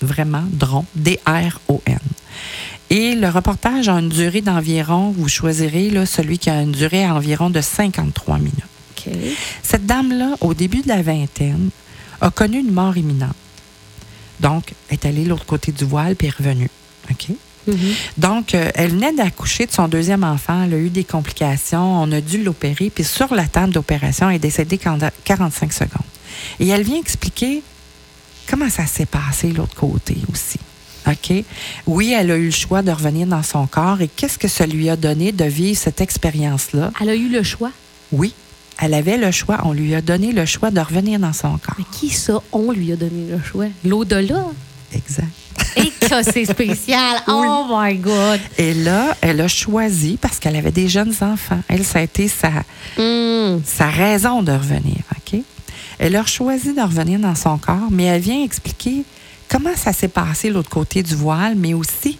Vraiment, 0.00 0.44
Dron. 0.52 0.84
D-R-O-N. 0.94 1.98
Et 2.90 3.14
le 3.14 3.28
reportage 3.28 3.88
a 3.88 3.94
une 3.94 4.10
durée 4.10 4.42
d'environ, 4.42 5.14
vous 5.16 5.28
choisirez 5.28 5.90
là, 5.90 6.04
celui 6.04 6.38
qui 6.38 6.50
a 6.50 6.60
une 6.60 6.72
durée 6.72 7.08
environ 7.08 7.48
de 7.48 7.60
53 7.60 8.38
minutes. 8.38 8.54
Cette 9.62 9.86
dame-là, 9.86 10.36
au 10.40 10.54
début 10.54 10.82
de 10.82 10.88
la 10.88 11.02
vingtaine, 11.02 11.70
a 12.20 12.30
connu 12.30 12.60
une 12.60 12.70
mort 12.70 12.96
imminente. 12.96 13.34
Donc, 14.40 14.72
elle 14.88 14.94
est 14.94 15.06
allée 15.06 15.24
de 15.24 15.28
l'autre 15.28 15.46
côté 15.46 15.72
du 15.72 15.84
voile 15.84 16.16
puis 16.16 16.28
est 16.28 16.36
revenue. 16.36 16.70
OK? 17.10 17.28
Donc, 18.16 18.54
euh, 18.54 18.70
elle 18.74 18.90
venait 18.90 19.12
d'accoucher 19.12 19.66
de 19.66 19.72
son 19.72 19.88
deuxième 19.88 20.24
enfant. 20.24 20.64
Elle 20.64 20.74
a 20.74 20.78
eu 20.78 20.90
des 20.90 21.04
complications. 21.04 22.02
On 22.02 22.10
a 22.12 22.20
dû 22.20 22.42
l'opérer. 22.42 22.90
Puis 22.90 23.04
sur 23.04 23.34
la 23.34 23.46
table 23.46 23.72
d'opération, 23.72 24.28
elle 24.28 24.36
est 24.36 24.40
décédée 24.40 24.80
en 24.86 24.98
45 25.24 25.72
secondes. 25.72 25.90
Et 26.58 26.68
elle 26.68 26.82
vient 26.82 26.98
expliquer 26.98 27.62
comment 28.48 28.68
ça 28.68 28.86
s'est 28.86 29.06
passé 29.06 29.48
de 29.48 29.58
l'autre 29.58 29.76
côté 29.76 30.16
aussi. 30.32 30.58
OK? 31.06 31.44
Oui, 31.86 32.14
elle 32.16 32.30
a 32.30 32.36
eu 32.36 32.46
le 32.46 32.50
choix 32.50 32.82
de 32.82 32.90
revenir 32.90 33.26
dans 33.26 33.42
son 33.42 33.66
corps. 33.66 34.00
Et 34.00 34.08
qu'est-ce 34.08 34.38
que 34.38 34.48
ça 34.48 34.66
lui 34.66 34.88
a 34.88 34.96
donné 34.96 35.32
de 35.32 35.44
vivre 35.44 35.78
cette 35.78 36.00
expérience-là? 36.00 36.92
Elle 37.00 37.10
a 37.10 37.14
eu 37.14 37.28
le 37.28 37.42
choix? 37.42 37.70
Oui, 38.12 38.34
elle 38.82 38.94
avait 38.94 39.16
le 39.16 39.30
choix. 39.30 39.60
On 39.64 39.72
lui 39.72 39.94
a 39.94 40.02
donné 40.02 40.32
le 40.32 40.44
choix 40.44 40.72
de 40.72 40.80
revenir 40.80 41.20
dans 41.20 41.32
son 41.32 41.56
corps. 41.56 41.76
Mais 41.78 41.84
qui 41.92 42.10
ça, 42.10 42.42
on 42.50 42.72
lui 42.72 42.92
a 42.92 42.96
donné 42.96 43.30
le 43.30 43.40
choix? 43.40 43.66
L'au-delà. 43.84 44.46
Exact. 44.92 45.28
Et 45.76 45.84
que 45.84 46.22
c'est 46.24 46.44
spécial. 46.44 47.22
Oh 47.28 47.66
my 47.70 47.94
God. 47.94 48.40
Et 48.58 48.74
là, 48.74 49.16
elle 49.20 49.40
a 49.40 49.48
choisi, 49.48 50.18
parce 50.20 50.38
qu'elle 50.40 50.56
avait 50.56 50.72
des 50.72 50.88
jeunes 50.88 51.14
enfants, 51.20 51.60
elle, 51.68 51.84
ça 51.84 52.00
a 52.00 52.02
été 52.02 52.26
sa, 52.26 52.50
sa 53.64 53.86
raison 53.86 54.42
de 54.42 54.52
revenir, 54.52 54.98
OK? 55.16 55.40
Elle 55.98 56.16
a 56.16 56.26
choisi 56.26 56.74
de 56.74 56.80
revenir 56.82 57.20
dans 57.20 57.36
son 57.36 57.58
corps, 57.58 57.90
mais 57.90 58.04
elle 58.04 58.20
vient 58.20 58.42
expliquer 58.42 59.04
comment 59.48 59.76
ça 59.76 59.92
s'est 59.92 60.08
passé 60.08 60.50
l'autre 60.50 60.70
côté 60.70 61.02
du 61.02 61.14
voile, 61.14 61.54
mais 61.56 61.74
aussi 61.74 62.18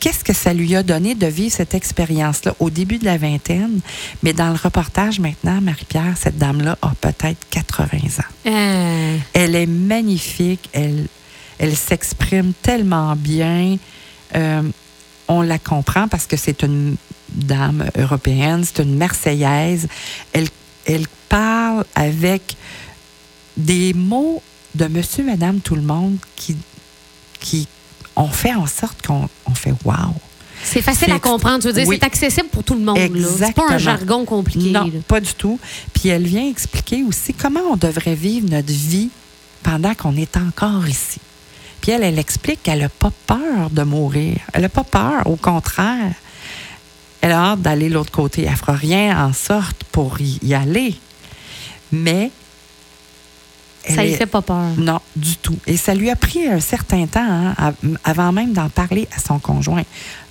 qu'est-ce 0.00 0.24
que 0.24 0.32
ça 0.32 0.52
lui 0.52 0.74
a 0.74 0.82
donné 0.82 1.14
de 1.14 1.26
vivre 1.26 1.54
cette 1.54 1.74
expérience-là 1.74 2.54
au 2.58 2.70
début 2.70 2.98
de 2.98 3.04
la 3.04 3.18
vingtaine? 3.18 3.80
Mais 4.22 4.32
dans 4.32 4.48
le 4.48 4.56
reportage 4.56 5.20
maintenant, 5.20 5.60
Marie-Pierre, 5.60 6.16
cette 6.16 6.38
dame-là 6.38 6.76
a 6.82 6.92
peut-être 7.00 7.38
80 7.50 7.84
ans. 7.96 8.50
Euh, 8.50 9.18
Elle 9.34 9.54
est 9.54 9.66
magnifique, 9.66 10.68
elle, 10.72 11.06
elle 11.58 11.76
s'exprime 11.76 12.52
tellement 12.62 13.14
bien. 13.14 13.76
Euh, 14.34 14.62
on 15.28 15.42
la 15.42 15.58
comprend 15.58 16.08
parce 16.08 16.26
que 16.26 16.36
c'est 16.36 16.62
une 16.62 16.96
dame 17.28 17.88
européenne, 17.96 18.64
c'est 18.64 18.82
une 18.82 18.96
Marseillaise. 18.96 19.86
Elle, 20.32 20.48
elle 20.86 21.06
parle 21.28 21.84
avec 21.94 22.56
des 23.56 23.92
mots 23.92 24.42
de 24.74 24.86
monsieur, 24.86 25.24
madame, 25.24 25.60
tout 25.60 25.76
le 25.76 25.82
monde 25.82 26.16
qui, 26.36 26.56
qui 27.38 27.68
ont 28.20 28.28
fait 28.28 28.54
en 28.54 28.66
sorte 28.66 29.04
qu'on 29.06 29.28
on 29.46 29.54
fait 29.54 29.74
wow. 29.84 30.14
c'est 30.62 30.82
facile 30.82 31.12
à 31.12 31.18
comprendre. 31.18 31.60
Tu 31.60 31.68
veux 31.68 31.72
dire, 31.72 31.88
oui. 31.88 31.98
c'est 31.98 32.06
accessible 32.06 32.48
pour 32.48 32.64
tout 32.64 32.74
le 32.74 32.80
monde. 32.80 32.98
C'est 33.38 33.54
pas 33.54 33.70
un 33.70 33.78
jargon 33.78 34.24
compliqué. 34.24 34.70
Non, 34.70 34.84
là. 34.84 35.00
pas 35.06 35.20
du 35.20 35.34
tout. 35.34 35.58
Puis 35.92 36.08
elle 36.08 36.26
vient 36.26 36.46
expliquer 36.48 37.02
aussi 37.02 37.34
comment 37.34 37.60
on 37.72 37.76
devrait 37.76 38.14
vivre 38.14 38.48
notre 38.50 38.72
vie 38.72 39.10
pendant 39.62 39.94
qu'on 39.94 40.16
est 40.16 40.36
encore 40.36 40.86
ici. 40.88 41.20
Puis 41.80 41.92
elle, 41.92 42.02
elle 42.02 42.18
explique 42.18 42.62
qu'elle 42.62 42.80
n'a 42.80 42.88
pas 42.88 43.12
peur 43.26 43.70
de 43.70 43.82
mourir. 43.82 44.36
Elle 44.52 44.62
n'a 44.62 44.68
pas 44.68 44.84
peur, 44.84 45.26
au 45.26 45.36
contraire. 45.36 46.12
Elle 47.22 47.32
a 47.32 47.52
hâte 47.52 47.62
d'aller 47.62 47.88
de 47.88 47.94
l'autre 47.94 48.12
côté. 48.12 48.44
Elle 48.44 48.56
fera 48.56 48.74
rien 48.74 49.26
en 49.26 49.32
sorte 49.32 49.84
pour 49.84 50.18
y 50.20 50.54
aller. 50.54 50.94
Mais. 51.92 52.30
Ça 53.90 54.02
lui 54.04 54.10
est- 54.12 54.16
fait 54.16 54.26
pas 54.26 54.42
peur. 54.42 54.62
non, 54.78 55.00
du 55.16 55.36
tout. 55.36 55.56
Et 55.66 55.76
ça 55.76 55.94
lui 55.94 56.10
a 56.10 56.16
pris 56.16 56.46
un 56.46 56.60
certain 56.60 57.06
temps 57.06 57.20
hein, 57.22 57.54
av- 57.58 57.74
avant 58.04 58.32
même 58.32 58.52
d'en 58.52 58.68
parler 58.68 59.08
à 59.16 59.20
son 59.20 59.38
conjoint. 59.38 59.82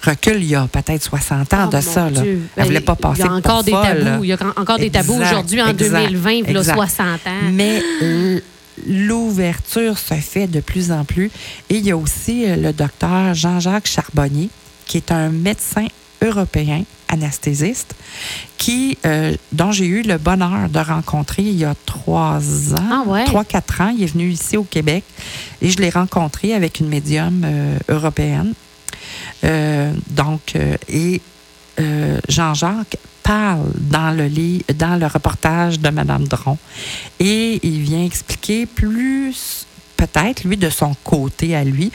Recul, 0.04 0.38
il 0.38 0.46
y 0.46 0.56
a 0.56 0.68
peut-être 0.72 1.04
60 1.04 1.54
ans 1.54 1.66
Oh, 1.72 1.76
de 1.76 1.82
ça. 1.82 2.10
Là. 2.10 2.22
Elle 2.56 2.66
voulait 2.66 2.80
pas 2.82 2.96
Ben, 2.96 3.10
passer 3.10 3.22
Il 3.22 3.26
y 3.26 3.30
a 3.30 3.34
encore 3.34 3.64
des 3.64 3.72
folle, 3.72 4.04
tabous. 4.04 4.24
Il 4.24 4.28
y 4.30 4.34
a 4.34 4.38
encore 4.56 4.78
des 4.80 4.90
tabous 4.90 5.14
aujourd'hui 5.22 5.62
en 5.62 5.68
exact, 5.68 5.92
2020, 6.10 6.32
il 6.32 6.38
y 6.52 6.56
a 6.56 6.60
exact. 6.60 6.74
60 6.76 7.08
ans. 7.28 7.50
Mais 7.52 7.82
l'ouverture 8.88 9.98
se 9.98 10.14
fait 10.16 10.48
de 10.48 10.60
plus 10.62 10.92
en 10.92 11.04
plus. 11.04 11.32
Et 11.70 11.76
il 11.78 11.86
y 11.86 11.92
a 11.92 11.98
aussi 11.98 12.46
euh, 12.50 12.56
le 12.56 12.74
docteur 12.74 13.34
Jean-Jacques 13.34 13.88
Charbonnier, 13.88 14.50
qui 14.86 14.98
est 14.98 15.12
un 15.12 15.30
médecin 15.30 15.86
européen 16.22 16.84
anesthésiste, 17.10 17.96
qui, 18.58 18.98
euh, 19.06 19.36
dont 19.52 19.72
j'ai 19.72 19.86
eu 19.86 20.04
le 20.04 20.18
bonheur 20.18 20.70
de 20.70 20.80
rencontrer 20.80 21.42
il 21.42 21.58
y 21.58 21.66
a 21.66 21.76
trois 21.86 22.40
ans, 22.74 23.06
Ah 23.12 23.24
trois, 23.26 23.44
quatre 23.44 23.82
ans. 23.82 23.94
Il 23.96 24.04
est 24.04 24.14
venu 24.14 24.30
ici 24.30 24.56
au 24.56 24.64
Québec 24.64 25.04
et 25.62 25.70
je 25.70 25.78
l'ai 25.80 25.90
rencontré 25.90 26.54
avec 26.54 26.80
une 26.80 26.88
médium 26.88 27.42
euh, 27.44 27.78
européenne. 27.90 28.54
Euh, 29.44 29.92
donc, 30.10 30.56
et 30.88 31.22
Jean-Jacques 32.28 32.98
parle 33.24 33.72
dans 33.78 34.12
le, 34.12 34.26
lit, 34.26 34.66
dans 34.76 35.00
le 35.00 35.08
reportage 35.08 35.80
de 35.80 35.90
Madame 35.90 36.28
Dron 36.28 36.58
et 37.22 37.60
il 37.64 37.80
vient 37.80 38.04
expliquer 38.04 38.66
plus, 38.66 39.66
peut-être, 39.96 40.44
lui, 40.44 40.58
de 40.58 40.70
son 40.70 40.94
côté 41.06 41.56
à 41.56 41.64
lui, 41.64 41.90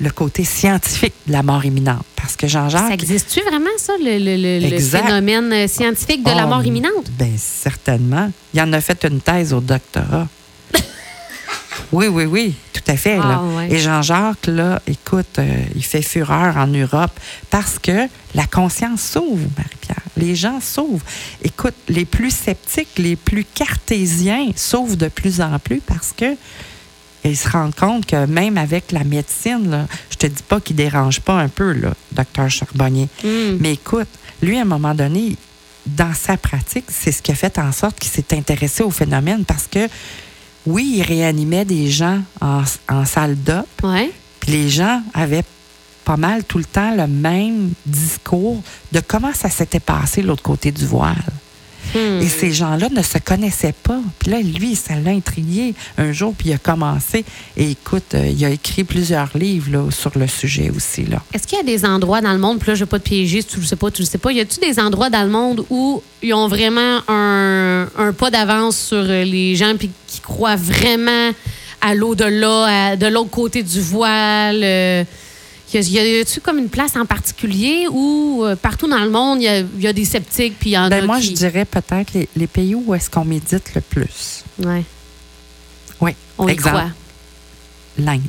le 0.00 0.10
côté 0.10 0.44
scientifique 0.44 1.14
de 1.26 1.32
la 1.32 1.42
mort 1.42 1.64
imminente. 1.64 2.04
Parce 2.16 2.34
que 2.36 2.46
Ça 2.48 2.60
Jean-Jacques. 2.68 2.92
existe-tu 2.92 3.40
vraiment, 3.42 3.70
ça, 3.78 3.92
le, 4.00 4.18
le- 4.18 4.78
phénomène 4.80 5.52
euh, 5.52 5.68
scientifique 5.68 6.22
de 6.24 6.30
la 6.30 6.46
Oh, 6.46 6.48
mort 6.48 6.64
imminente? 6.64 7.10
Ben 7.18 7.32
certainement. 7.36 8.30
Il 8.54 8.60
en 8.60 8.72
a 8.72 8.80
fait 8.80 9.04
une 9.04 9.20
thèse 9.20 9.52
au 9.52 9.60
doctorat. 9.60 10.26
oui, 11.92 12.06
oui, 12.08 12.24
oui, 12.24 12.54
tout 12.72 12.82
à 12.90 12.96
fait. 12.96 13.16
là. 13.16 13.40
Ah, 13.42 13.56
ouais. 13.56 13.72
Et 13.72 13.78
Jean-Jacques, 13.78 14.46
là, 14.46 14.80
écoute, 14.86 15.38
euh, 15.38 15.46
il 15.76 15.84
fait 15.84 16.02
fureur 16.02 16.56
en 16.56 16.66
Europe 16.66 17.12
parce 17.50 17.78
que 17.78 18.08
la 18.34 18.46
conscience 18.46 19.02
s'ouvre, 19.02 19.46
Marie-Pierre. 19.56 19.96
Les 20.16 20.34
gens 20.34 20.60
s'ouvrent. 20.60 21.04
Écoute, 21.42 21.74
les 21.88 22.04
plus 22.04 22.30
sceptiques, 22.30 22.98
les 22.98 23.16
plus 23.16 23.44
cartésiens 23.44 24.48
s'ouvrent 24.56 24.96
de 24.96 25.08
plus 25.08 25.40
en 25.40 25.58
plus 25.58 25.80
parce 25.80 26.12
que 26.16 26.34
ils 27.24 27.36
se 27.36 27.48
rendent 27.48 27.74
compte 27.74 28.06
que 28.06 28.26
même 28.26 28.58
avec 28.58 28.92
la 28.92 29.04
médecine, 29.04 29.70
là, 29.70 29.86
je 30.10 30.16
te 30.16 30.26
dis 30.26 30.42
pas 30.42 30.60
qu'il 30.60 30.76
dérange 30.76 31.20
pas 31.20 31.34
un 31.38 31.48
peu, 31.48 31.72
là, 31.72 31.92
docteur 32.12 32.50
Charbonnier. 32.50 33.08
Hmm. 33.22 33.56
Mais 33.60 33.74
écoute, 33.74 34.08
lui, 34.42 34.58
à 34.58 34.62
un 34.62 34.66
moment 34.66 34.94
donné, 34.94 35.36
dans 35.86 36.14
sa 36.14 36.36
pratique, 36.36 36.84
c'est 36.88 37.12
ce 37.12 37.22
qui 37.22 37.32
a 37.32 37.34
fait 37.34 37.58
en 37.58 37.72
sorte 37.72 37.98
qu'il 37.98 38.10
s'est 38.10 38.36
intéressé 38.36 38.82
au 38.82 38.90
phénomène 38.90 39.44
parce 39.44 39.66
que, 39.66 39.88
oui, 40.66 40.94
il 40.98 41.02
réanimait 41.02 41.64
des 41.64 41.90
gens 41.90 42.20
en, 42.40 42.62
en 42.88 43.04
salle 43.04 43.36
d'op, 43.36 43.66
Ouais. 43.82 44.10
puis 44.40 44.52
les 44.52 44.68
gens 44.68 45.02
avaient 45.14 45.44
pas 46.04 46.16
mal 46.16 46.42
tout 46.44 46.58
le 46.58 46.64
temps 46.64 46.94
le 46.96 47.06
même 47.06 47.72
discours 47.86 48.60
de 48.90 49.00
comment 49.00 49.32
ça 49.32 49.48
s'était 49.48 49.80
passé 49.80 50.22
de 50.22 50.26
l'autre 50.26 50.42
côté 50.42 50.72
du 50.72 50.84
voile. 50.86 51.22
Et 51.94 52.28
ces 52.28 52.52
gens-là 52.52 52.88
ne 52.90 53.02
se 53.02 53.18
connaissaient 53.18 53.74
pas. 53.82 54.00
Puis 54.18 54.30
là, 54.30 54.40
lui, 54.40 54.74
ça 54.74 54.94
l'a 54.94 55.10
intrigué 55.10 55.74
un 55.98 56.12
jour, 56.12 56.34
puis 56.36 56.50
il 56.50 56.52
a 56.52 56.58
commencé. 56.58 57.24
Et 57.56 57.70
écoute, 57.72 58.14
euh, 58.14 58.26
il 58.26 58.44
a 58.44 58.50
écrit 58.50 58.84
plusieurs 58.84 59.30
livres 59.36 59.70
là, 59.70 59.90
sur 59.90 60.16
le 60.18 60.26
sujet 60.26 60.70
aussi. 60.74 61.04
Là. 61.04 61.22
Est-ce 61.32 61.46
qu'il 61.46 61.58
y 61.58 61.60
a 61.60 61.64
des 61.64 61.84
endroits 61.84 62.20
dans 62.20 62.32
le 62.32 62.38
monde, 62.38 62.58
puis 62.58 62.68
là, 62.68 62.74
je 62.74 62.80
vais 62.80 62.88
pas 62.88 62.98
te 62.98 63.04
piéger 63.04 63.42
si 63.42 63.48
tu 63.48 63.56
ne 63.56 63.62
le 63.62 63.66
sais 63.66 63.76
pas, 63.76 63.90
tu 63.90 64.02
le 64.02 64.06
sais 64.06 64.18
pas, 64.18 64.32
y 64.32 64.40
a-tu 64.40 64.60
des 64.60 64.78
endroits 64.78 65.10
dans 65.10 65.22
le 65.22 65.30
monde 65.30 65.64
où 65.70 66.02
ils 66.22 66.34
ont 66.34 66.48
vraiment 66.48 67.00
un, 67.08 67.86
pas 68.16 68.30
d'avance 68.30 68.78
sur 68.78 68.98
euh, 68.98 69.24
les 69.24 69.56
gens, 69.56 69.74
puis 69.76 69.90
qui 70.06 70.20
croient 70.20 70.56
vraiment 70.56 71.30
à 71.80 71.94
l'au-delà, 71.94 72.96
de 72.96 73.06
l'autre 73.06 73.30
côté 73.30 73.62
du 73.62 73.80
voile? 73.80 74.62
euh, 74.62 75.04
y 75.80 76.20
a-tu 76.20 76.40
comme 76.40 76.58
une 76.58 76.68
place 76.68 76.96
en 76.96 77.06
particulier 77.06 77.86
où 77.90 78.42
euh, 78.44 78.56
partout 78.56 78.88
dans 78.88 78.98
le 79.02 79.10
monde, 79.10 79.40
il 79.40 79.44
y 79.44 79.48
a, 79.48 79.58
il 79.60 79.80
y 79.80 79.86
a 79.86 79.92
des 79.92 80.04
sceptiques, 80.04 80.58
puis 80.58 80.70
il 80.70 80.72
y 80.74 80.78
en 80.78 80.84
a 80.84 80.90
Ben, 80.90 81.06
moi, 81.06 81.18
qui... 81.20 81.26
je 81.28 81.32
dirais 81.32 81.64
peut-être 81.64 82.12
les, 82.14 82.28
les 82.36 82.46
pays 82.46 82.74
où 82.74 82.94
est-ce 82.94 83.08
qu'on 83.10 83.24
médite 83.24 83.74
le 83.74 83.80
plus. 83.80 84.44
Ouais, 84.58 84.84
Oui. 86.00 86.14
on 86.38 86.48
y 86.48 86.52
Exemple, 86.52 86.76
croit. 86.76 86.90
l'Inde. 87.98 88.20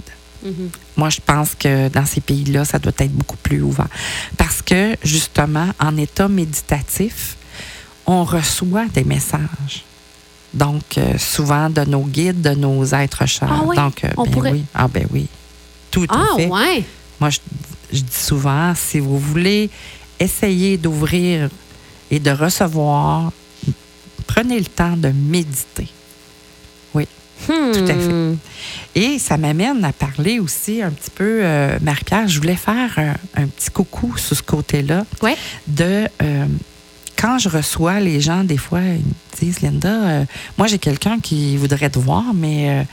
Mhm. 0.43 0.69
Moi, 0.97 1.09
je 1.09 1.19
pense 1.25 1.55
que 1.55 1.87
dans 1.89 2.05
ces 2.05 2.19
pays-là, 2.21 2.65
ça 2.65 2.77
doit 2.79 2.91
être 2.97 3.13
beaucoup 3.13 3.37
plus 3.37 3.61
ouvert. 3.61 3.87
Parce 4.37 4.61
que, 4.61 4.95
justement, 5.03 5.67
en 5.79 5.95
état 5.97 6.27
méditatif, 6.27 7.37
on 8.05 8.23
reçoit 8.25 8.85
des 8.93 9.05
messages. 9.05 9.85
Donc, 10.53 10.97
euh, 10.97 11.17
souvent 11.17 11.69
de 11.69 11.81
nos 11.85 12.01
guides, 12.03 12.41
de 12.41 12.51
nos 12.51 12.83
êtres 12.93 13.25
chers. 13.25 13.49
Ah 13.51 13.61
oui? 13.65 13.75
Donc, 13.75 14.03
euh, 14.03 14.09
ben 14.17 14.31
pourrait- 14.31 14.51
oui. 14.51 14.65
Ah, 14.75 14.87
ben 14.87 15.07
oui. 15.11 15.27
Tout 15.89 16.05
Ah, 16.09 16.25
à 16.33 16.35
fait. 16.37 16.47
ouais. 16.47 16.83
Moi, 17.23 17.29
je, 17.29 17.39
je 17.93 18.01
dis 18.01 18.13
souvent, 18.13 18.73
si 18.75 18.99
vous 18.99 19.17
voulez 19.17 19.69
essayer 20.19 20.77
d'ouvrir 20.77 21.47
et 22.11 22.19
de 22.19 22.31
recevoir, 22.31 23.31
prenez 24.27 24.59
le 24.59 24.65
temps 24.65 24.97
de 24.97 25.07
méditer. 25.07 25.87
Tout 27.47 27.83
à 27.87 27.87
fait. 27.87 28.07
Hmm. 28.13 28.37
Et 28.95 29.19
ça 29.19 29.37
m'amène 29.37 29.83
à 29.85 29.93
parler 29.93 30.39
aussi 30.39 30.81
un 30.81 30.91
petit 30.91 31.09
peu, 31.11 31.39
euh, 31.43 31.77
Marie-Pierre, 31.81 32.27
je 32.27 32.39
voulais 32.39 32.55
faire 32.57 32.89
un, 32.97 33.13
un 33.41 33.47
petit 33.47 33.69
coucou 33.69 34.17
sur 34.17 34.35
ce 34.35 34.43
côté-là 34.43 35.05
Ouais. 35.21 35.35
de 35.67 36.07
euh, 36.21 36.45
quand 37.17 37.37
je 37.39 37.47
reçois 37.47 37.99
les 38.01 38.19
gens, 38.19 38.43
des 38.43 38.57
fois, 38.57 38.81
ils 38.81 38.99
me 38.99 39.39
disent, 39.39 39.61
Linda, 39.61 39.89
euh, 39.89 40.25
moi 40.57 40.67
j'ai 40.67 40.77
quelqu'un 40.77 41.19
qui 41.21 41.55
voudrait 41.57 41.89
te 41.89 41.99
voir, 41.99 42.33
mais 42.33 42.85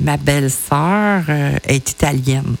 ma 0.00 0.16
belle-sœur 0.16 1.24
est 1.66 1.90
italienne. 1.90 2.54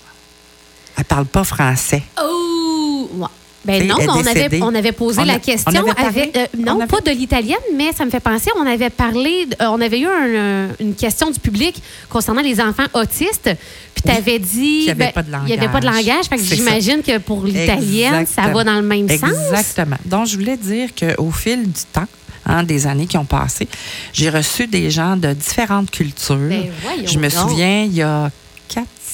Elle 0.96 1.04
parle 1.04 1.26
pas 1.26 1.44
français. 1.44 2.02
Oh! 2.22 3.08
Ouais. 3.16 3.26
Ben 3.66 3.86
non, 3.86 3.96
mais 3.98 4.06
on 4.10 4.12
avait, 4.20 4.34
décédée. 4.34 4.60
on 4.62 4.74
avait 4.74 4.92
posé 4.92 5.20
On 5.20 5.22
a- 5.22 5.26
la 5.26 5.34
on 5.36 5.38
question 5.38 5.70
avait 5.82 5.94
parlé? 5.94 6.20
avec. 6.20 6.36
euh, 6.36 6.46
non, 6.58 6.72
On 6.74 6.80
avait- 6.80 6.86
pas 6.86 7.00
de 7.00 7.10
l'italienne, 7.12 7.56
mais 7.74 7.92
ça 7.94 8.04
me 8.04 8.10
fait 8.10 8.20
penser, 8.20 8.50
on 8.60 8.66
avait 8.66 8.90
parlé, 8.90 9.46
euh, 9.62 9.66
on 9.70 9.80
avait 9.80 10.00
eu 10.00 10.06
un, 10.06 10.68
une 10.80 10.94
question 10.94 11.30
du 11.30 11.40
public 11.40 11.82
concernant 12.10 12.42
les 12.42 12.60
enfants 12.60 12.84
autistes. 12.92 13.48
Puis 13.94 14.02
tu 14.04 14.10
avais 14.10 14.38
dit. 14.38 14.80
Qu'il 14.80 14.84
y 14.88 14.90
avait 14.90 15.06
ben, 15.06 15.12
pas 15.14 15.22
de 15.22 15.28
Il 15.46 15.46
n'y 15.46 15.52
avait 15.54 15.68
pas 15.72 15.80
de 15.80 15.86
langage. 15.86 16.26
Fait 16.28 16.36
que 16.36 16.42
j'imagine 16.42 17.02
que 17.02 17.16
pour 17.16 17.42
l'italienne, 17.44 18.26
ça 18.26 18.48
va 18.48 18.64
dans 18.64 18.74
le 18.76 18.82
même 18.82 19.08
sens. 19.08 19.30
Exactement. 19.50 19.96
Donc, 20.04 20.26
je 20.26 20.36
voulais 20.36 20.58
dire 20.58 20.90
qu'au 20.94 21.30
fil 21.30 21.62
du 21.62 21.80
temps, 21.90 22.04
hein, 22.44 22.64
des 22.64 22.86
années 22.86 23.06
qui 23.06 23.16
ont 23.16 23.24
passé, 23.24 23.66
j'ai 24.12 24.28
reçu 24.28 24.66
des 24.66 24.90
gens 24.90 25.16
de 25.16 25.32
différentes 25.32 25.90
cultures. 25.90 26.36
Ben, 26.36 26.64
je 27.06 27.18
me 27.18 27.30
donc. 27.30 27.48
souviens, 27.48 27.84
il 27.84 27.94
y 27.94 28.02
a 28.02 28.30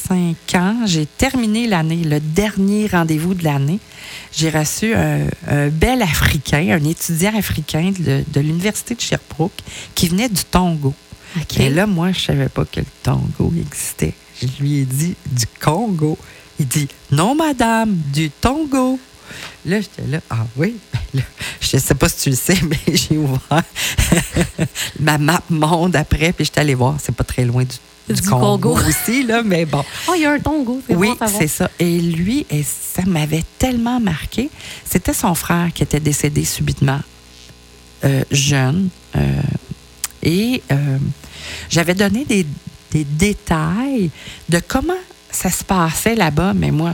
4-5 0.09 0.57
ans, 0.57 0.87
j'ai 0.87 1.07
terminé 1.07 1.67
l'année, 1.67 2.05
le 2.05 2.21
dernier 2.21 2.87
rendez-vous 2.87 3.35
de 3.35 3.45
l'année. 3.45 3.79
J'ai 4.33 4.51
reçu 4.51 4.95
un, 4.95 5.27
un 5.47 5.69
bel 5.69 6.03
Africain, 6.03 6.79
un 6.81 6.85
étudiant 6.85 7.37
africain 7.37 7.93
de, 7.99 8.25
de 8.27 8.41
l'Université 8.41 8.95
de 8.95 9.01
Sherbrooke 9.01 9.61
qui 9.95 10.09
venait 10.09 10.29
du 10.29 10.45
Togo. 10.45 10.95
OK. 11.37 11.61
Et 11.61 11.71
là, 11.71 11.87
moi, 11.87 12.13
je 12.13 12.21
savais 12.21 12.49
pas 12.49 12.65
que 12.65 12.81
le 12.81 12.87
Togo 13.03 13.53
existait. 13.59 14.15
Je 14.41 14.63
lui 14.63 14.79
ai 14.79 14.85
dit 14.85 15.15
du 15.31 15.45
Congo. 15.61 16.19
Il 16.59 16.67
dit 16.67 16.89
non, 17.11 17.35
madame, 17.35 17.95
du 18.13 18.31
Togo. 18.31 18.99
Là, 19.65 19.81
j'étais 19.81 20.07
là, 20.07 20.21
ah 20.31 20.47
oui. 20.57 20.77
Ben 20.93 21.01
là, 21.21 21.23
je 21.61 21.77
ne 21.77 21.81
sais 21.81 21.95
pas 21.95 22.09
si 22.09 22.25
tu 22.25 22.31
le 22.31 22.37
sais, 22.37 22.59
mais 22.69 22.97
j'ai 22.97 23.17
ouvert 23.17 23.41
ma 25.01 25.19
map 25.19 25.43
monde 25.51 25.97
après, 25.97 26.33
puis 26.33 26.45
j'étais 26.45 26.61
allée 26.61 26.75
voir. 26.75 26.97
C'est 27.01 27.15
pas 27.15 27.25
très 27.25 27.45
loin 27.45 27.63
du, 27.63 27.77
du 28.13 28.23
Congo, 28.23 28.71
Congo. 28.71 28.79
aussi, 28.89 29.25
là, 29.25 29.43
mais 29.43 29.65
bon. 29.65 29.85
Oh, 30.09 30.13
il 30.15 30.23
y 30.23 30.27
a 30.27 30.33
un 30.33 30.39
c'est 30.87 30.95
Oui, 30.95 31.11
bon, 31.19 31.27
c'est 31.27 31.49
ça. 31.49 31.71
Et 31.79 32.01
lui, 32.01 32.47
et 32.51 32.63
ça 32.63 33.03
m'avait 33.07 33.45
tellement 33.59 34.01
marqué. 34.01 34.51
C'était 34.85 35.15
son 35.15 35.35
frère 35.35 35.71
qui 35.75 35.83
était 35.83 36.01
décédé 36.01 36.45
subitement, 36.45 37.01
euh, 38.05 38.23
jeune. 38.31 38.89
euh, 39.17 39.43
et 40.23 40.63
euh, 40.71 40.99
j'avais 41.71 41.95
donné 41.95 42.25
des, 42.25 42.47
des 42.91 43.05
détails 43.05 44.11
de 44.49 44.61
comment 44.67 44.93
ça 45.31 45.51
se 45.51 45.65
passait 45.65 46.15
là-bas, 46.15 46.53
mais 46.55 46.71
moi, 46.71 46.93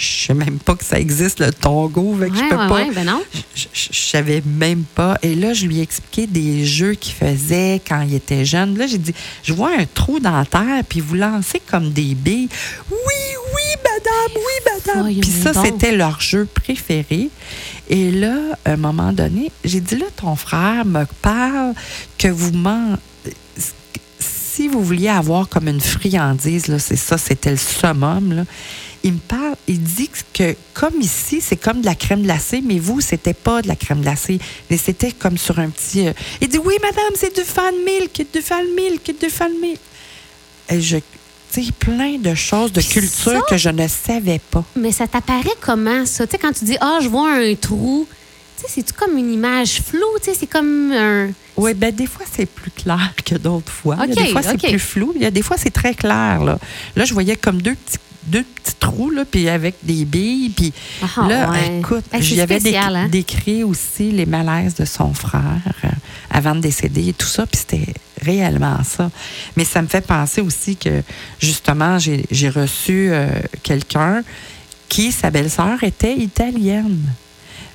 je 0.00 0.26
sais 0.26 0.34
même 0.34 0.58
pas 0.58 0.74
que 0.74 0.84
ça 0.84 0.98
existe, 0.98 1.40
le 1.40 1.52
Tongo, 1.52 2.16
fait 2.18 2.30
que 2.30 2.36
je 2.36 2.40
Ouais, 2.42 2.48
peux 2.48 2.56
ouais, 2.56 2.68
pas. 2.68 2.74
ouais, 2.86 2.90
ben 2.94 3.04
non. 3.04 3.22
Je, 3.54 3.62
je, 3.74 3.88
je 3.92 3.98
savais 3.98 4.42
même 4.46 4.84
pas. 4.94 5.18
Et 5.22 5.34
là, 5.34 5.52
je 5.52 5.66
lui 5.66 5.78
ai 5.80 5.82
expliqué 5.82 6.26
des 6.26 6.64
jeux 6.64 6.94
qu'il 6.94 7.12
faisait 7.14 7.82
quand 7.86 8.00
il 8.00 8.14
était 8.14 8.44
jeune. 8.46 8.78
Là, 8.78 8.86
j'ai 8.86 8.96
dit, 8.98 9.12
je 9.42 9.52
vois 9.52 9.72
un 9.78 9.84
trou 9.84 10.18
dans 10.18 10.36
la 10.38 10.46
terre, 10.46 10.82
puis 10.88 11.00
vous 11.00 11.16
lancez 11.16 11.60
comme 11.70 11.90
des 11.92 12.14
billes. 12.14 12.48
Oui, 12.90 12.96
oui, 13.54 13.76
madame, 13.84 14.36
oui, 14.36 15.02
madame. 15.12 15.20
Puis 15.20 15.30
ça, 15.30 15.52
c'était 15.62 15.92
leur 15.92 16.20
jeu 16.20 16.46
préféré. 16.52 17.28
Et 17.88 18.10
là, 18.10 18.36
à 18.64 18.72
un 18.72 18.76
moment 18.76 19.12
donné, 19.12 19.52
j'ai 19.64 19.80
dit, 19.80 19.96
là, 19.96 20.06
ton 20.16 20.34
frère 20.36 20.84
me 20.86 21.04
parle 21.20 21.74
que 22.16 22.28
vous. 22.28 22.52
Si 24.52 24.68
vous 24.68 24.82
vouliez 24.82 25.08
avoir 25.08 25.48
comme 25.48 25.68
une 25.68 25.80
friandise, 25.80 26.66
là, 26.68 26.78
c'est 26.78 26.96
ça, 26.96 27.18
c'était 27.18 27.50
le 27.50 27.56
summum, 27.56 28.32
là. 28.32 28.44
Il 29.02 29.14
me 29.14 29.18
parle, 29.18 29.56
il 29.66 29.80
dit 29.82 30.10
que 30.34 30.54
comme 30.74 31.00
ici, 31.00 31.40
c'est 31.40 31.56
comme 31.56 31.80
de 31.80 31.86
la 31.86 31.94
crème 31.94 32.22
glacée, 32.22 32.60
mais 32.62 32.78
vous, 32.78 33.00
c'était 33.00 33.32
pas 33.32 33.62
de 33.62 33.68
la 33.68 33.76
crème 33.76 34.02
glacée. 34.02 34.38
Mais 34.68 34.76
c'était 34.76 35.12
comme 35.12 35.38
sur 35.38 35.58
un 35.58 35.70
petit. 35.70 36.06
euh, 36.08 36.12
il 36.42 36.48
dit 36.48 36.58
Oui, 36.58 36.74
madame, 36.82 37.12
c'est 37.14 37.34
du 37.34 37.42
fan 37.42 37.74
milk, 37.84 38.26
du 38.32 38.42
fan 38.42 38.66
milk, 38.76 39.14
du 39.18 39.30
fan 39.30 39.52
milk. 39.60 39.80
Et 40.68 40.80
je. 40.80 40.98
Tu 41.52 41.64
sais, 41.64 41.72
plein 41.72 42.16
de 42.18 42.34
choses 42.34 42.72
de 42.72 42.80
culture 42.82 43.44
que 43.46 43.56
je 43.56 43.70
ne 43.70 43.88
savais 43.88 44.40
pas. 44.50 44.64
Mais 44.76 44.92
ça 44.92 45.08
t'apparaît 45.08 45.56
comment, 45.60 46.04
ça? 46.06 46.26
Tu 46.26 46.32
sais, 46.32 46.38
quand 46.38 46.52
tu 46.52 46.64
dis, 46.64 46.76
ah, 46.80 46.98
je 47.02 47.08
vois 47.08 47.32
un 47.32 47.54
trou, 47.56 48.06
tu 48.56 48.62
sais, 48.62 48.68
c'est-tu 48.74 48.92
comme 48.92 49.16
une 49.16 49.32
image 49.32 49.80
floue? 49.82 50.18
Tu 50.22 50.26
sais, 50.30 50.36
c'est 50.38 50.46
comme 50.46 50.92
un. 50.92 51.30
Oui, 51.60 51.74
ben 51.74 51.94
des 51.94 52.06
fois, 52.06 52.24
c'est 52.30 52.46
plus 52.46 52.70
clair 52.70 53.12
que 53.24 53.34
d'autres 53.36 53.72
fois. 53.72 53.96
Il 54.08 54.14
y 54.14 54.18
a 54.18 54.20
OK, 54.22 54.26
des 54.26 54.32
fois, 54.32 54.42
c'est 54.42 54.58
plus 54.68 54.78
flou. 54.78 55.12
Il 55.16 55.22
y 55.22 55.26
a 55.26 55.30
des 55.30 55.42
fois, 55.42 55.56
c'est 55.56 55.70
très 55.70 55.94
clair. 55.94 56.42
Là, 56.44 56.58
là 56.96 57.04
je 57.04 57.12
voyais 57.12 57.36
comme 57.36 57.60
deux 57.62 57.74
petits, 57.74 57.98
deux 58.24 58.42
petits 58.44 58.74
trous, 58.78 59.10
là, 59.10 59.24
puis 59.24 59.48
avec 59.48 59.76
des 59.82 60.04
billes. 60.04 60.50
Puis 60.50 60.72
Ah, 61.02 61.26
là, 61.28 61.50
ouais. 61.50 61.78
écoute, 61.78 62.04
Hey, 62.12 62.20
c'est 62.22 62.28
j'y 62.34 62.40
avais 62.40 62.56
déc- 62.58 62.60
spécial, 62.60 62.96
hein? 62.96 63.08
décrit 63.08 63.64
aussi 63.64 64.10
les 64.10 64.26
malaises 64.26 64.74
de 64.74 64.84
son 64.84 65.12
frère 65.14 65.42
euh, 65.84 65.88
avant 66.30 66.54
de 66.54 66.60
décéder 66.60 67.08
et 67.08 67.12
tout 67.12 67.26
ça. 67.26 67.46
Puis 67.46 67.60
c'était 67.60 67.94
réellement 68.22 68.82
ça. 68.84 69.10
Mais 69.56 69.64
ça 69.64 69.80
me 69.82 69.86
fait 69.88 70.06
penser 70.06 70.40
aussi 70.42 70.76
que, 70.76 71.02
justement, 71.40 71.98
j'ai 71.98 72.26
j'ai 72.30 72.50
reçu 72.50 73.08
euh, 73.10 73.28
quelqu'un 73.62 74.22
qui, 74.88 75.12
sa 75.12 75.30
belle-sœur, 75.30 75.82
était 75.84 76.16
italienne. 76.16 76.98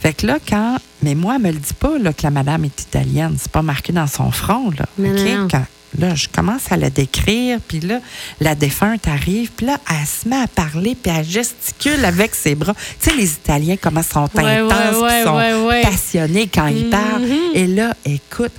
Fait 0.01 0.13
que 0.13 0.27
là, 0.27 0.37
quand. 0.47 0.77
Mais 1.01 1.15
moi, 1.15 1.35
elle 1.35 1.41
me 1.41 1.51
le 1.51 1.59
dit 1.59 1.73
pas 1.73 1.97
là, 1.99 2.13
que 2.13 2.23
la 2.23 2.31
madame 2.31 2.65
est 2.65 2.81
italienne. 2.81 3.35
C'est 3.39 3.51
pas 3.51 3.61
marqué 3.61 3.91
dans 3.93 4.07
son 4.07 4.31
front. 4.31 4.71
Là, 4.71 4.85
non. 4.97 5.47
Quand- 5.49 5.65
là, 5.99 6.13
je 6.15 6.27
commence 6.27 6.71
à 6.71 6.77
la 6.77 6.89
décrire, 6.89 7.59
puis 7.65 7.79
là, 7.79 7.99
la 8.41 8.53
défunte 8.55 9.07
arrive, 9.07 9.51
puis 9.55 9.65
là, 9.67 9.77
elle 9.89 10.05
se 10.05 10.27
met 10.27 10.35
à 10.41 10.47
parler, 10.47 10.95
puis 11.01 11.11
elle 11.15 11.23
gesticule 11.25 12.03
avec 12.03 12.35
ses 12.35 12.53
bras. 12.55 12.73
Tu 13.01 13.09
sais, 13.09 13.15
les 13.15 13.31
Italiens, 13.31 13.77
comment 13.79 14.01
ils 14.01 14.13
sont 14.13 14.27
Ouais, 14.35 14.57
intenses, 14.57 15.01
ouais, 15.01 15.23
sont 15.23 15.89
passionnés 15.89 16.49
quand 16.53 16.67
ils 16.67 16.89
parlent. 16.89 17.21
Mhm. 17.23 17.37
Et 17.53 17.67
là, 17.67 17.93
écoute, 18.03 18.51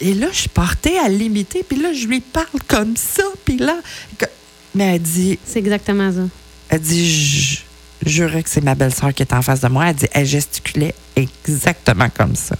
et 0.00 0.14
là, 0.14 0.26
je 0.30 0.38
suis 0.40 0.48
portée 0.50 0.98
à 0.98 1.08
l'imiter, 1.08 1.64
puis 1.66 1.80
là, 1.80 1.92
je 1.92 2.06
lui 2.06 2.20
parle 2.20 2.46
comme 2.66 2.96
ça, 2.96 3.22
puis 3.44 3.56
là, 3.56 3.76
que- 4.18 4.26
mais 4.74 4.96
elle 4.96 5.02
dit, 5.02 5.38
C'est 5.46 5.58
exactement 5.60 6.12
ça. 6.12 6.20
elle 6.68 6.80
dit, 6.80 7.62
jurais 8.04 8.42
que 8.42 8.50
c'est 8.50 8.60
ma 8.62 8.74
belle-sœur 8.74 9.12
qui 9.14 9.22
est 9.22 9.32
en 9.32 9.42
face 9.42 9.60
de 9.60 9.68
moi. 9.68 9.88
Elle 9.88 9.94
dit, 9.96 10.06
elle 10.12 10.26
gesticulait 10.26 10.94
exactement 11.16 12.08
comme 12.16 12.34
ça. 12.36 12.56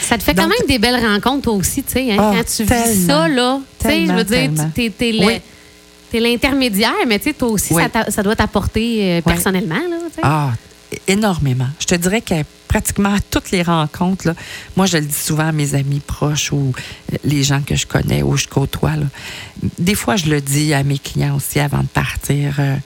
Ça 0.00 0.18
te 0.18 0.22
fait 0.22 0.34
quand 0.34 0.48
même 0.48 0.66
des 0.68 0.78
belles 0.78 1.04
rencontres, 1.04 1.42
toi 1.42 1.52
aussi, 1.54 1.82
tu 1.82 1.92
sais. 1.92 2.12
hein, 2.12 2.16
Ah, 2.18 2.32
quand 2.36 2.44
tu 2.44 2.64
vis 2.64 3.06
ça, 3.06 3.28
là, 3.28 3.60
tu 3.78 3.86
sais, 3.88 4.06
je 4.06 4.12
veux 4.12 4.24
dire, 4.24 4.50
tu- 4.74 4.92
Oui. 5.24 5.40
t'es 6.10 6.20
l'intermédiaire, 6.20 6.92
mais 7.06 7.18
tu 7.18 7.26
sais, 7.30 7.34
toi 7.34 7.48
aussi, 7.48 7.72
Oui. 7.72 7.82
ça, 8.08 8.22
doit 8.22 8.34
t'apporter 8.36 9.02
euh, 9.02 9.16
Oui. 9.24 9.32
personnellement, 9.32 9.76
là. 9.76 9.96
Ah, 10.22 10.50
énormément. 11.06 11.68
Je 11.78 11.86
te 11.86 11.94
dirais 11.94 12.20
que 12.20 12.34
pratiquement 12.68 13.14
à 13.14 13.20
toutes 13.20 13.50
les 13.50 13.62
rencontres, 13.62 14.26
là, 14.26 14.34
moi, 14.76 14.86
je 14.86 14.96
le 14.98 15.04
dis 15.04 15.14
souvent 15.14 15.48
à 15.48 15.52
mes 15.52 15.74
amis 15.74 16.00
proches 16.00 16.52
ou 16.52 16.72
euh, 17.12 17.16
les 17.24 17.42
gens 17.44 17.60
que 17.62 17.76
je 17.76 17.86
connais 17.86 18.22
ou 18.22 18.36
je 18.36 18.46
côtoie. 18.48 18.96
là. 18.96 19.06
Des 19.78 19.94
fois, 19.94 20.16
je 20.16 20.26
le 20.26 20.40
dis 20.40 20.74
à 20.74 20.82
mes 20.82 20.98
clients 20.98 21.36
aussi 21.36 21.60
avant 21.60 21.80
de 21.82 21.86
partir. 21.88 22.56
euh, 22.58 22.76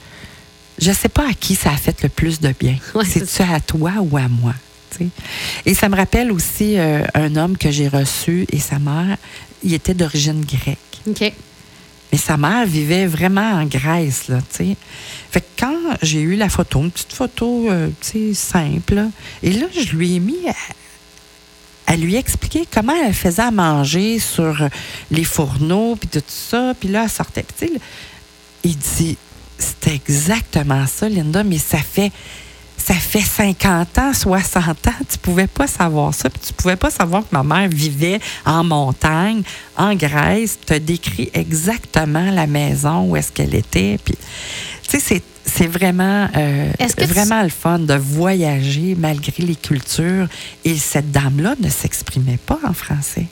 je 0.78 0.90
ne 0.90 0.94
sais 0.94 1.08
pas 1.08 1.28
à 1.28 1.34
qui 1.34 1.54
ça 1.54 1.70
a 1.70 1.76
fait 1.76 2.02
le 2.02 2.08
plus 2.08 2.40
de 2.40 2.54
bien. 2.58 2.76
Ouais, 2.94 3.04
C'est-tu 3.04 3.42
à 3.42 3.60
toi 3.60 3.92
ou 4.00 4.16
à 4.16 4.28
moi? 4.28 4.54
Et 5.64 5.74
ça 5.74 5.88
me 5.88 5.96
rappelle 5.96 6.32
aussi 6.32 6.78
euh, 6.78 7.04
un 7.14 7.36
homme 7.36 7.58
que 7.58 7.70
j'ai 7.70 7.88
reçu 7.88 8.46
et 8.50 8.58
sa 8.58 8.78
mère, 8.78 9.16
il 9.62 9.74
était 9.74 9.94
d'origine 9.94 10.44
grecque. 10.44 10.78
OK. 11.06 11.32
Mais 12.12 12.18
sa 12.18 12.36
mère 12.36 12.64
vivait 12.66 13.06
vraiment 13.06 13.52
en 13.52 13.64
Grèce, 13.64 14.28
là, 14.28 14.38
tu 14.38 14.56
sais. 14.56 14.76
Fait 15.30 15.40
que 15.40 15.46
quand 15.58 15.76
j'ai 16.02 16.20
eu 16.20 16.36
la 16.36 16.48
photo, 16.48 16.80
une 16.80 16.90
petite 16.90 17.12
photo, 17.12 17.68
euh, 17.68 17.88
tu 18.00 18.32
sais, 18.32 18.34
simple, 18.34 18.94
là, 18.94 19.08
et 19.42 19.50
là, 19.50 19.66
je 19.74 19.94
lui 19.94 20.14
ai 20.14 20.20
mis 20.20 20.48
à, 20.48 21.92
à 21.92 21.96
lui 21.96 22.14
expliquer 22.14 22.64
comment 22.72 22.94
elle 23.04 23.12
faisait 23.12 23.42
à 23.42 23.50
manger 23.50 24.20
sur 24.20 24.68
les 25.10 25.24
fourneaux, 25.24 25.96
puis 25.96 26.08
tout 26.08 26.22
ça, 26.28 26.74
puis 26.78 26.88
là, 26.88 27.04
elle 27.04 27.10
sortait. 27.10 27.42
Puis, 27.42 27.56
tu 27.58 27.66
sais, 27.66 27.72
là, 27.74 27.80
il 28.62 28.76
dit, 28.76 29.18
c'est 29.58 29.94
exactement 29.94 30.86
ça, 30.86 31.08
Linda, 31.08 31.42
mais 31.44 31.58
ça 31.58 31.78
fait... 31.78 32.12
Ça 32.78 32.92
fait 32.94 33.22
50 33.22 33.98
ans, 33.98 34.12
60 34.12 34.86
ans, 34.86 34.90
tu 35.10 35.18
pouvais 35.18 35.46
pas 35.48 35.66
savoir 35.66 36.14
ça, 36.14 36.28
puis 36.30 36.40
tu 36.46 36.52
pouvais 36.52 36.76
pas 36.76 36.90
savoir 36.90 37.22
que 37.22 37.34
ma 37.34 37.42
mère 37.42 37.68
vivait 37.70 38.20
en 38.44 38.62
montagne, 38.62 39.42
en 39.76 39.94
Grèce, 39.96 40.58
te 40.64 40.74
décrit 40.74 41.30
exactement 41.32 42.30
la 42.30 42.46
maison 42.46 43.08
où 43.08 43.16
est-ce 43.16 43.32
qu'elle 43.32 43.54
était, 43.56 43.98
puis 44.04 44.14
tu 44.82 44.90
sais 44.90 45.00
c'est 45.00 45.22
c'est 45.44 45.66
vraiment 45.66 46.28
euh, 46.36 46.70
tu- 46.94 47.06
vraiment 47.06 47.42
le 47.42 47.48
fun 47.48 47.78
de 47.78 47.94
voyager 47.94 48.94
malgré 48.96 49.42
les 49.42 49.56
cultures 49.56 50.28
et 50.64 50.76
cette 50.76 51.10
dame 51.10 51.40
là 51.40 51.54
ne 51.58 51.70
s'exprimait 51.70 52.38
pas 52.44 52.58
en 52.68 52.74
français. 52.74 53.26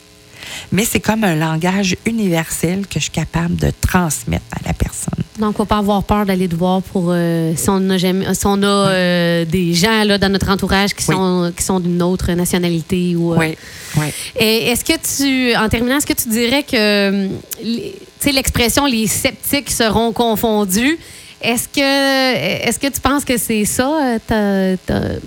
Mais 0.73 0.85
c'est 0.85 1.01
comme 1.01 1.25
un 1.25 1.37
langage 1.37 1.97
universel 2.07 2.87
que 2.87 2.95
je 2.97 3.05
suis 3.05 3.11
capable 3.11 3.57
de 3.57 3.71
transmettre 3.81 4.45
à 4.53 4.67
la 4.67 4.73
personne. 4.75 5.15
Donc, 5.39 5.57
faut 5.57 5.65
pas 5.65 5.79
avoir 5.79 6.03
peur 6.05 6.25
d'aller 6.27 6.47
te 6.49 6.55
voir 6.55 6.81
pour 6.81 7.07
euh, 7.09 7.53
si 7.57 7.69
on 7.69 7.91
a 7.91 7.99
jamais, 7.99 8.33
si 8.35 8.47
on 8.47 8.63
a 8.63 8.67
euh, 8.67 9.45
des 9.45 9.75
gens 9.75 10.05
là 10.05 10.17
dans 10.17 10.29
notre 10.31 10.49
entourage 10.49 10.95
qui 10.95 11.05
Oui. 11.09 11.15
sont 11.17 11.53
qui 11.57 11.63
sont 11.65 11.81
d'une 11.81 12.01
autre 12.03 12.31
nationalité 12.33 13.17
ou. 13.17 13.35
euh, 13.35 13.39
Oui, 13.39 13.57
oui. 13.97 14.07
Et 14.39 14.69
est-ce 14.69 14.85
que 14.85 14.93
tu, 14.93 15.57
en 15.57 15.69
terminant, 15.69 15.97
est-ce 15.97 16.07
que 16.07 16.13
tu 16.13 16.29
dirais 16.29 16.63
que, 16.63 16.77
euh, 16.77 17.29
tu 17.63 17.81
sais, 18.21 18.33
l'expression 18.33 18.87
les 18.87 19.07
sceptiques 19.09 19.71
seront 19.73 20.13
confondus, 20.13 20.99
est-ce 21.43 21.67
que, 21.69 22.67
est-ce 22.69 22.79
que 22.79 22.87
tu 22.87 23.01
penses 23.01 23.25
que 23.25 23.37
c'est 23.37 23.65
ça, 23.65 24.19
ta- 24.27 24.77
ta- 24.87 25.19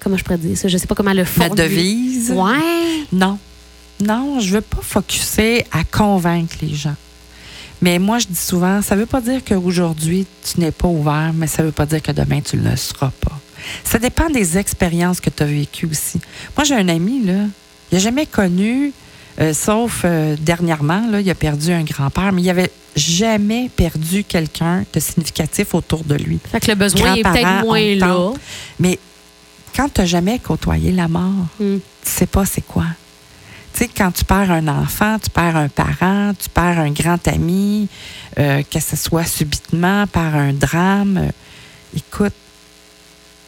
comment 0.00 0.16
je 0.16 0.24
pourrais 0.24 0.38
dire 0.38 0.56
ça, 0.56 0.68
je 0.68 0.78
sais 0.78 0.86
pas 0.86 0.94
comment 0.94 1.12
le 1.12 1.18
Ma 1.22 1.24
formuler. 1.26 1.62
devise? 1.68 2.30
Ouais. 2.34 3.04
Non. 3.12 3.38
Non, 4.00 4.40
je 4.40 4.54
veux 4.54 4.60
pas 4.60 4.80
focuser 4.82 5.64
à 5.72 5.84
convaincre 5.84 6.56
les 6.62 6.74
gens. 6.74 6.96
Mais 7.82 7.98
moi, 7.98 8.18
je 8.18 8.26
dis 8.26 8.36
souvent, 8.36 8.82
ça 8.82 8.94
veut 8.94 9.06
pas 9.06 9.20
dire 9.22 9.40
qu'aujourd'hui, 9.44 10.26
tu 10.44 10.60
n'es 10.60 10.70
pas 10.70 10.88
ouvert, 10.88 11.32
mais 11.34 11.46
ça 11.46 11.62
veut 11.62 11.72
pas 11.72 11.86
dire 11.86 12.02
que 12.02 12.12
demain, 12.12 12.40
tu 12.40 12.56
ne 12.58 12.68
le 12.70 12.76
seras 12.76 13.10
pas. 13.20 13.38
Ça 13.84 13.98
dépend 13.98 14.28
des 14.28 14.58
expériences 14.58 15.20
que 15.20 15.30
tu 15.30 15.42
as 15.42 15.46
vécues 15.46 15.86
aussi. 15.90 16.20
Moi, 16.56 16.64
j'ai 16.64 16.74
un 16.74 16.88
ami, 16.88 17.24
là, 17.24 17.44
il 17.90 17.94
n'a 17.94 17.98
jamais 17.98 18.26
connu, 18.26 18.92
euh, 19.40 19.54
sauf 19.54 20.02
euh, 20.04 20.36
dernièrement, 20.38 21.06
là, 21.10 21.20
il 21.20 21.30
a 21.30 21.34
perdu 21.34 21.72
un 21.72 21.82
grand-père, 21.84 22.32
mais 22.32 22.42
il 22.42 22.50
avait 22.50 22.70
jamais 22.96 23.70
perdu 23.74 24.24
quelqu'un 24.24 24.84
de 24.92 25.00
significatif 25.00 25.74
autour 25.74 26.04
de 26.04 26.16
lui. 26.16 26.38
Fait 26.50 26.60
que 26.60 26.68
le 26.70 26.74
besoin 26.74 27.14
est 27.14 27.22
peut-être 27.22 27.64
moins 27.64 27.94
là. 27.94 28.30
Mais 28.78 28.98
quand 29.74 29.88
tu 29.92 30.00
n'as 30.00 30.06
jamais 30.06 30.38
côtoyé 30.38 30.92
la 30.92 31.08
mort, 31.08 31.46
Hmm. 31.58 31.76
tu 31.78 32.10
sais 32.10 32.26
pas 32.26 32.44
c'est 32.44 32.60
quoi. 32.66 32.84
Tu 33.72 33.78
sais, 33.84 33.88
quand 33.96 34.10
tu 34.12 34.24
perds 34.24 34.50
un 34.50 34.66
enfant, 34.68 35.18
tu 35.22 35.30
perds 35.30 35.56
un 35.56 35.68
parent, 35.68 36.32
tu 36.38 36.48
perds 36.48 36.80
un 36.80 36.90
grand 36.90 37.26
ami, 37.28 37.88
euh, 38.38 38.62
que 38.70 38.80
ce 38.80 38.96
soit 38.96 39.24
subitement 39.24 40.06
par 40.06 40.34
un 40.34 40.52
drame, 40.52 41.18
euh, 41.18 41.30
écoute, 41.96 42.34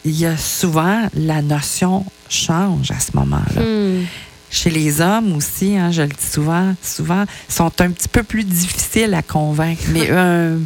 il 0.04 0.12
y 0.18 0.26
a 0.26 0.36
souvent 0.36 1.02
la 1.14 1.42
notion 1.42 2.04
change 2.28 2.90
à 2.90 2.98
ce 3.00 3.16
moment-là. 3.16 3.62
Hmm. 3.62 4.04
Chez 4.50 4.70
les 4.70 5.00
hommes 5.00 5.34
aussi, 5.36 5.76
hein, 5.76 5.90
je 5.92 6.02
le 6.02 6.08
dis 6.08 6.26
souvent, 6.30 6.74
souvent 6.82 7.24
sont 7.48 7.72
un 7.80 7.90
petit 7.90 8.08
peu 8.08 8.22
plus 8.22 8.44
difficiles 8.44 9.14
à 9.14 9.22
convaincre, 9.22 9.82
mais 9.88 10.10
un, 10.10 10.58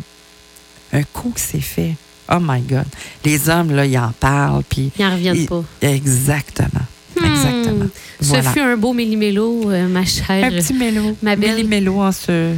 un 0.92 1.02
coup 1.12 1.30
que 1.34 1.40
c'est 1.40 1.60
fait, 1.60 1.94
oh 2.30 2.38
my 2.40 2.60
God, 2.62 2.86
les 3.24 3.48
hommes 3.48 3.70
là, 3.74 3.86
ils 3.86 3.96
en 3.98 4.12
parlent, 4.18 4.64
puis 4.68 4.90
Ils 4.98 5.04
n'en 5.04 5.12
reviennent 5.12 5.36
ils- 5.36 5.46
pas. 5.46 5.62
exactement, 5.82 6.84
exactement. 7.24 7.84
Hmm. 7.84 7.90
Voilà. 8.20 8.42
Ce 8.42 8.48
fut 8.50 8.60
un 8.60 8.76
beau 8.76 8.92
méli-mélo, 8.92 9.70
euh, 9.70 9.88
ma 9.88 10.04
chère. 10.04 10.44
Un 10.44 10.50
petit 10.50 10.74
mélo. 10.74 11.16
Ma 11.22 11.36
belle. 11.36 11.56
Méli-mélo 11.56 12.00
en 12.00 12.12
ce 12.12 12.52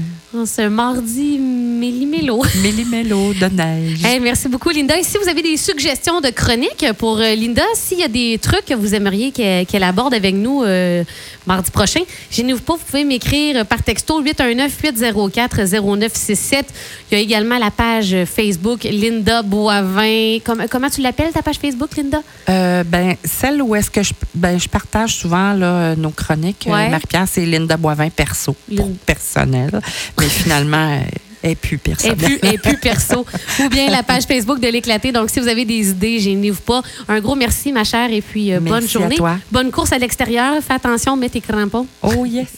ce 0.44 0.68
mardi 0.68 1.38
méli-mélo. 1.38 2.42
méli-mélo 2.62 3.32
de 3.34 3.46
neige. 3.46 4.04
Hey, 4.04 4.20
merci 4.20 4.46
beaucoup, 4.48 4.68
Linda. 4.68 4.98
Et 4.98 5.02
si 5.02 5.16
vous 5.16 5.26
avez 5.28 5.40
des 5.42 5.56
suggestions 5.56 6.20
de 6.20 6.28
chroniques 6.28 6.84
pour 6.98 7.16
euh, 7.18 7.34
Linda, 7.34 7.62
s'il 7.74 8.00
y 8.00 8.02
a 8.02 8.08
des 8.08 8.38
trucs 8.40 8.66
que 8.66 8.74
vous 8.74 8.94
aimeriez 8.94 9.30
qu'elle 9.32 9.82
aborde 9.82 10.12
avec 10.12 10.34
nous 10.34 10.62
euh, 10.64 11.02
mardi 11.46 11.70
prochain, 11.70 12.00
gênez-vous 12.30 12.60
pas, 12.60 12.74
vous 12.74 12.84
pouvez 12.84 13.04
m'écrire 13.04 13.64
par 13.64 13.82
texto 13.82 14.22
819-804-0967. 14.22 16.62
Il 17.10 17.16
y 17.16 17.20
a 17.20 17.24
également 17.24 17.56
la 17.58 17.70
page 17.70 18.14
Facebook 18.26 18.84
Linda 18.84 19.40
Boivin. 19.42 20.40
Comme- 20.44 20.66
comment 20.70 20.90
tu 20.90 21.00
l'appelles, 21.00 21.32
ta 21.32 21.40
page 21.40 21.56
Facebook, 21.56 21.96
Linda? 21.96 22.20
Euh, 22.50 22.84
ben, 22.84 23.14
celle 23.24 23.62
où 23.62 23.74
est-ce 23.74 23.90
que 23.90 24.02
je, 24.02 24.12
ben, 24.34 24.60
je 24.60 24.68
partage 24.68 25.14
souvent 25.16 25.54
là, 25.54 25.96
nos 25.96 26.10
chroniques, 26.10 26.66
Ouais. 26.68 26.90
Marie-Pierre, 26.90 27.24
c'est 27.30 27.46
Linda 27.46 27.78
Boivin 27.78 28.10
perso, 28.10 28.54
pour 28.76 28.90
personnel. 29.06 29.80
Mais 30.18 30.28
finalement, 30.28 31.00
est 31.42 31.54
plus 31.54 31.76
Et 31.76 31.78
personnelle. 31.78 32.16
plus, 32.16 32.38
et 32.52 32.58
plus 32.58 32.76
perso. 32.78 33.24
Ou 33.64 33.68
bien 33.68 33.90
la 33.90 34.02
page 34.02 34.24
Facebook 34.24 34.60
de 34.60 34.68
l'éclaté. 34.68 35.12
Donc, 35.12 35.30
si 35.30 35.38
vous 35.40 35.48
avez 35.48 35.64
des 35.64 35.90
idées, 35.90 36.18
gênez-vous 36.18 36.60
pas. 36.62 36.82
Un 37.06 37.20
gros 37.20 37.36
merci, 37.36 37.72
ma 37.72 37.84
chère, 37.84 38.12
et 38.12 38.20
puis 38.20 38.52
euh, 38.52 38.60
bonne 38.60 38.72
Merci 38.80 38.96
à 38.96 39.00
journée. 39.00 39.16
toi. 39.16 39.36
Bonne 39.52 39.70
course 39.70 39.92
à 39.92 39.98
l'extérieur. 39.98 40.56
Fais 40.62 40.74
attention, 40.74 41.16
mets 41.16 41.28
tes 41.28 41.40
crampons. 41.40 41.86
Oh 42.02 42.24
yes! 42.26 42.48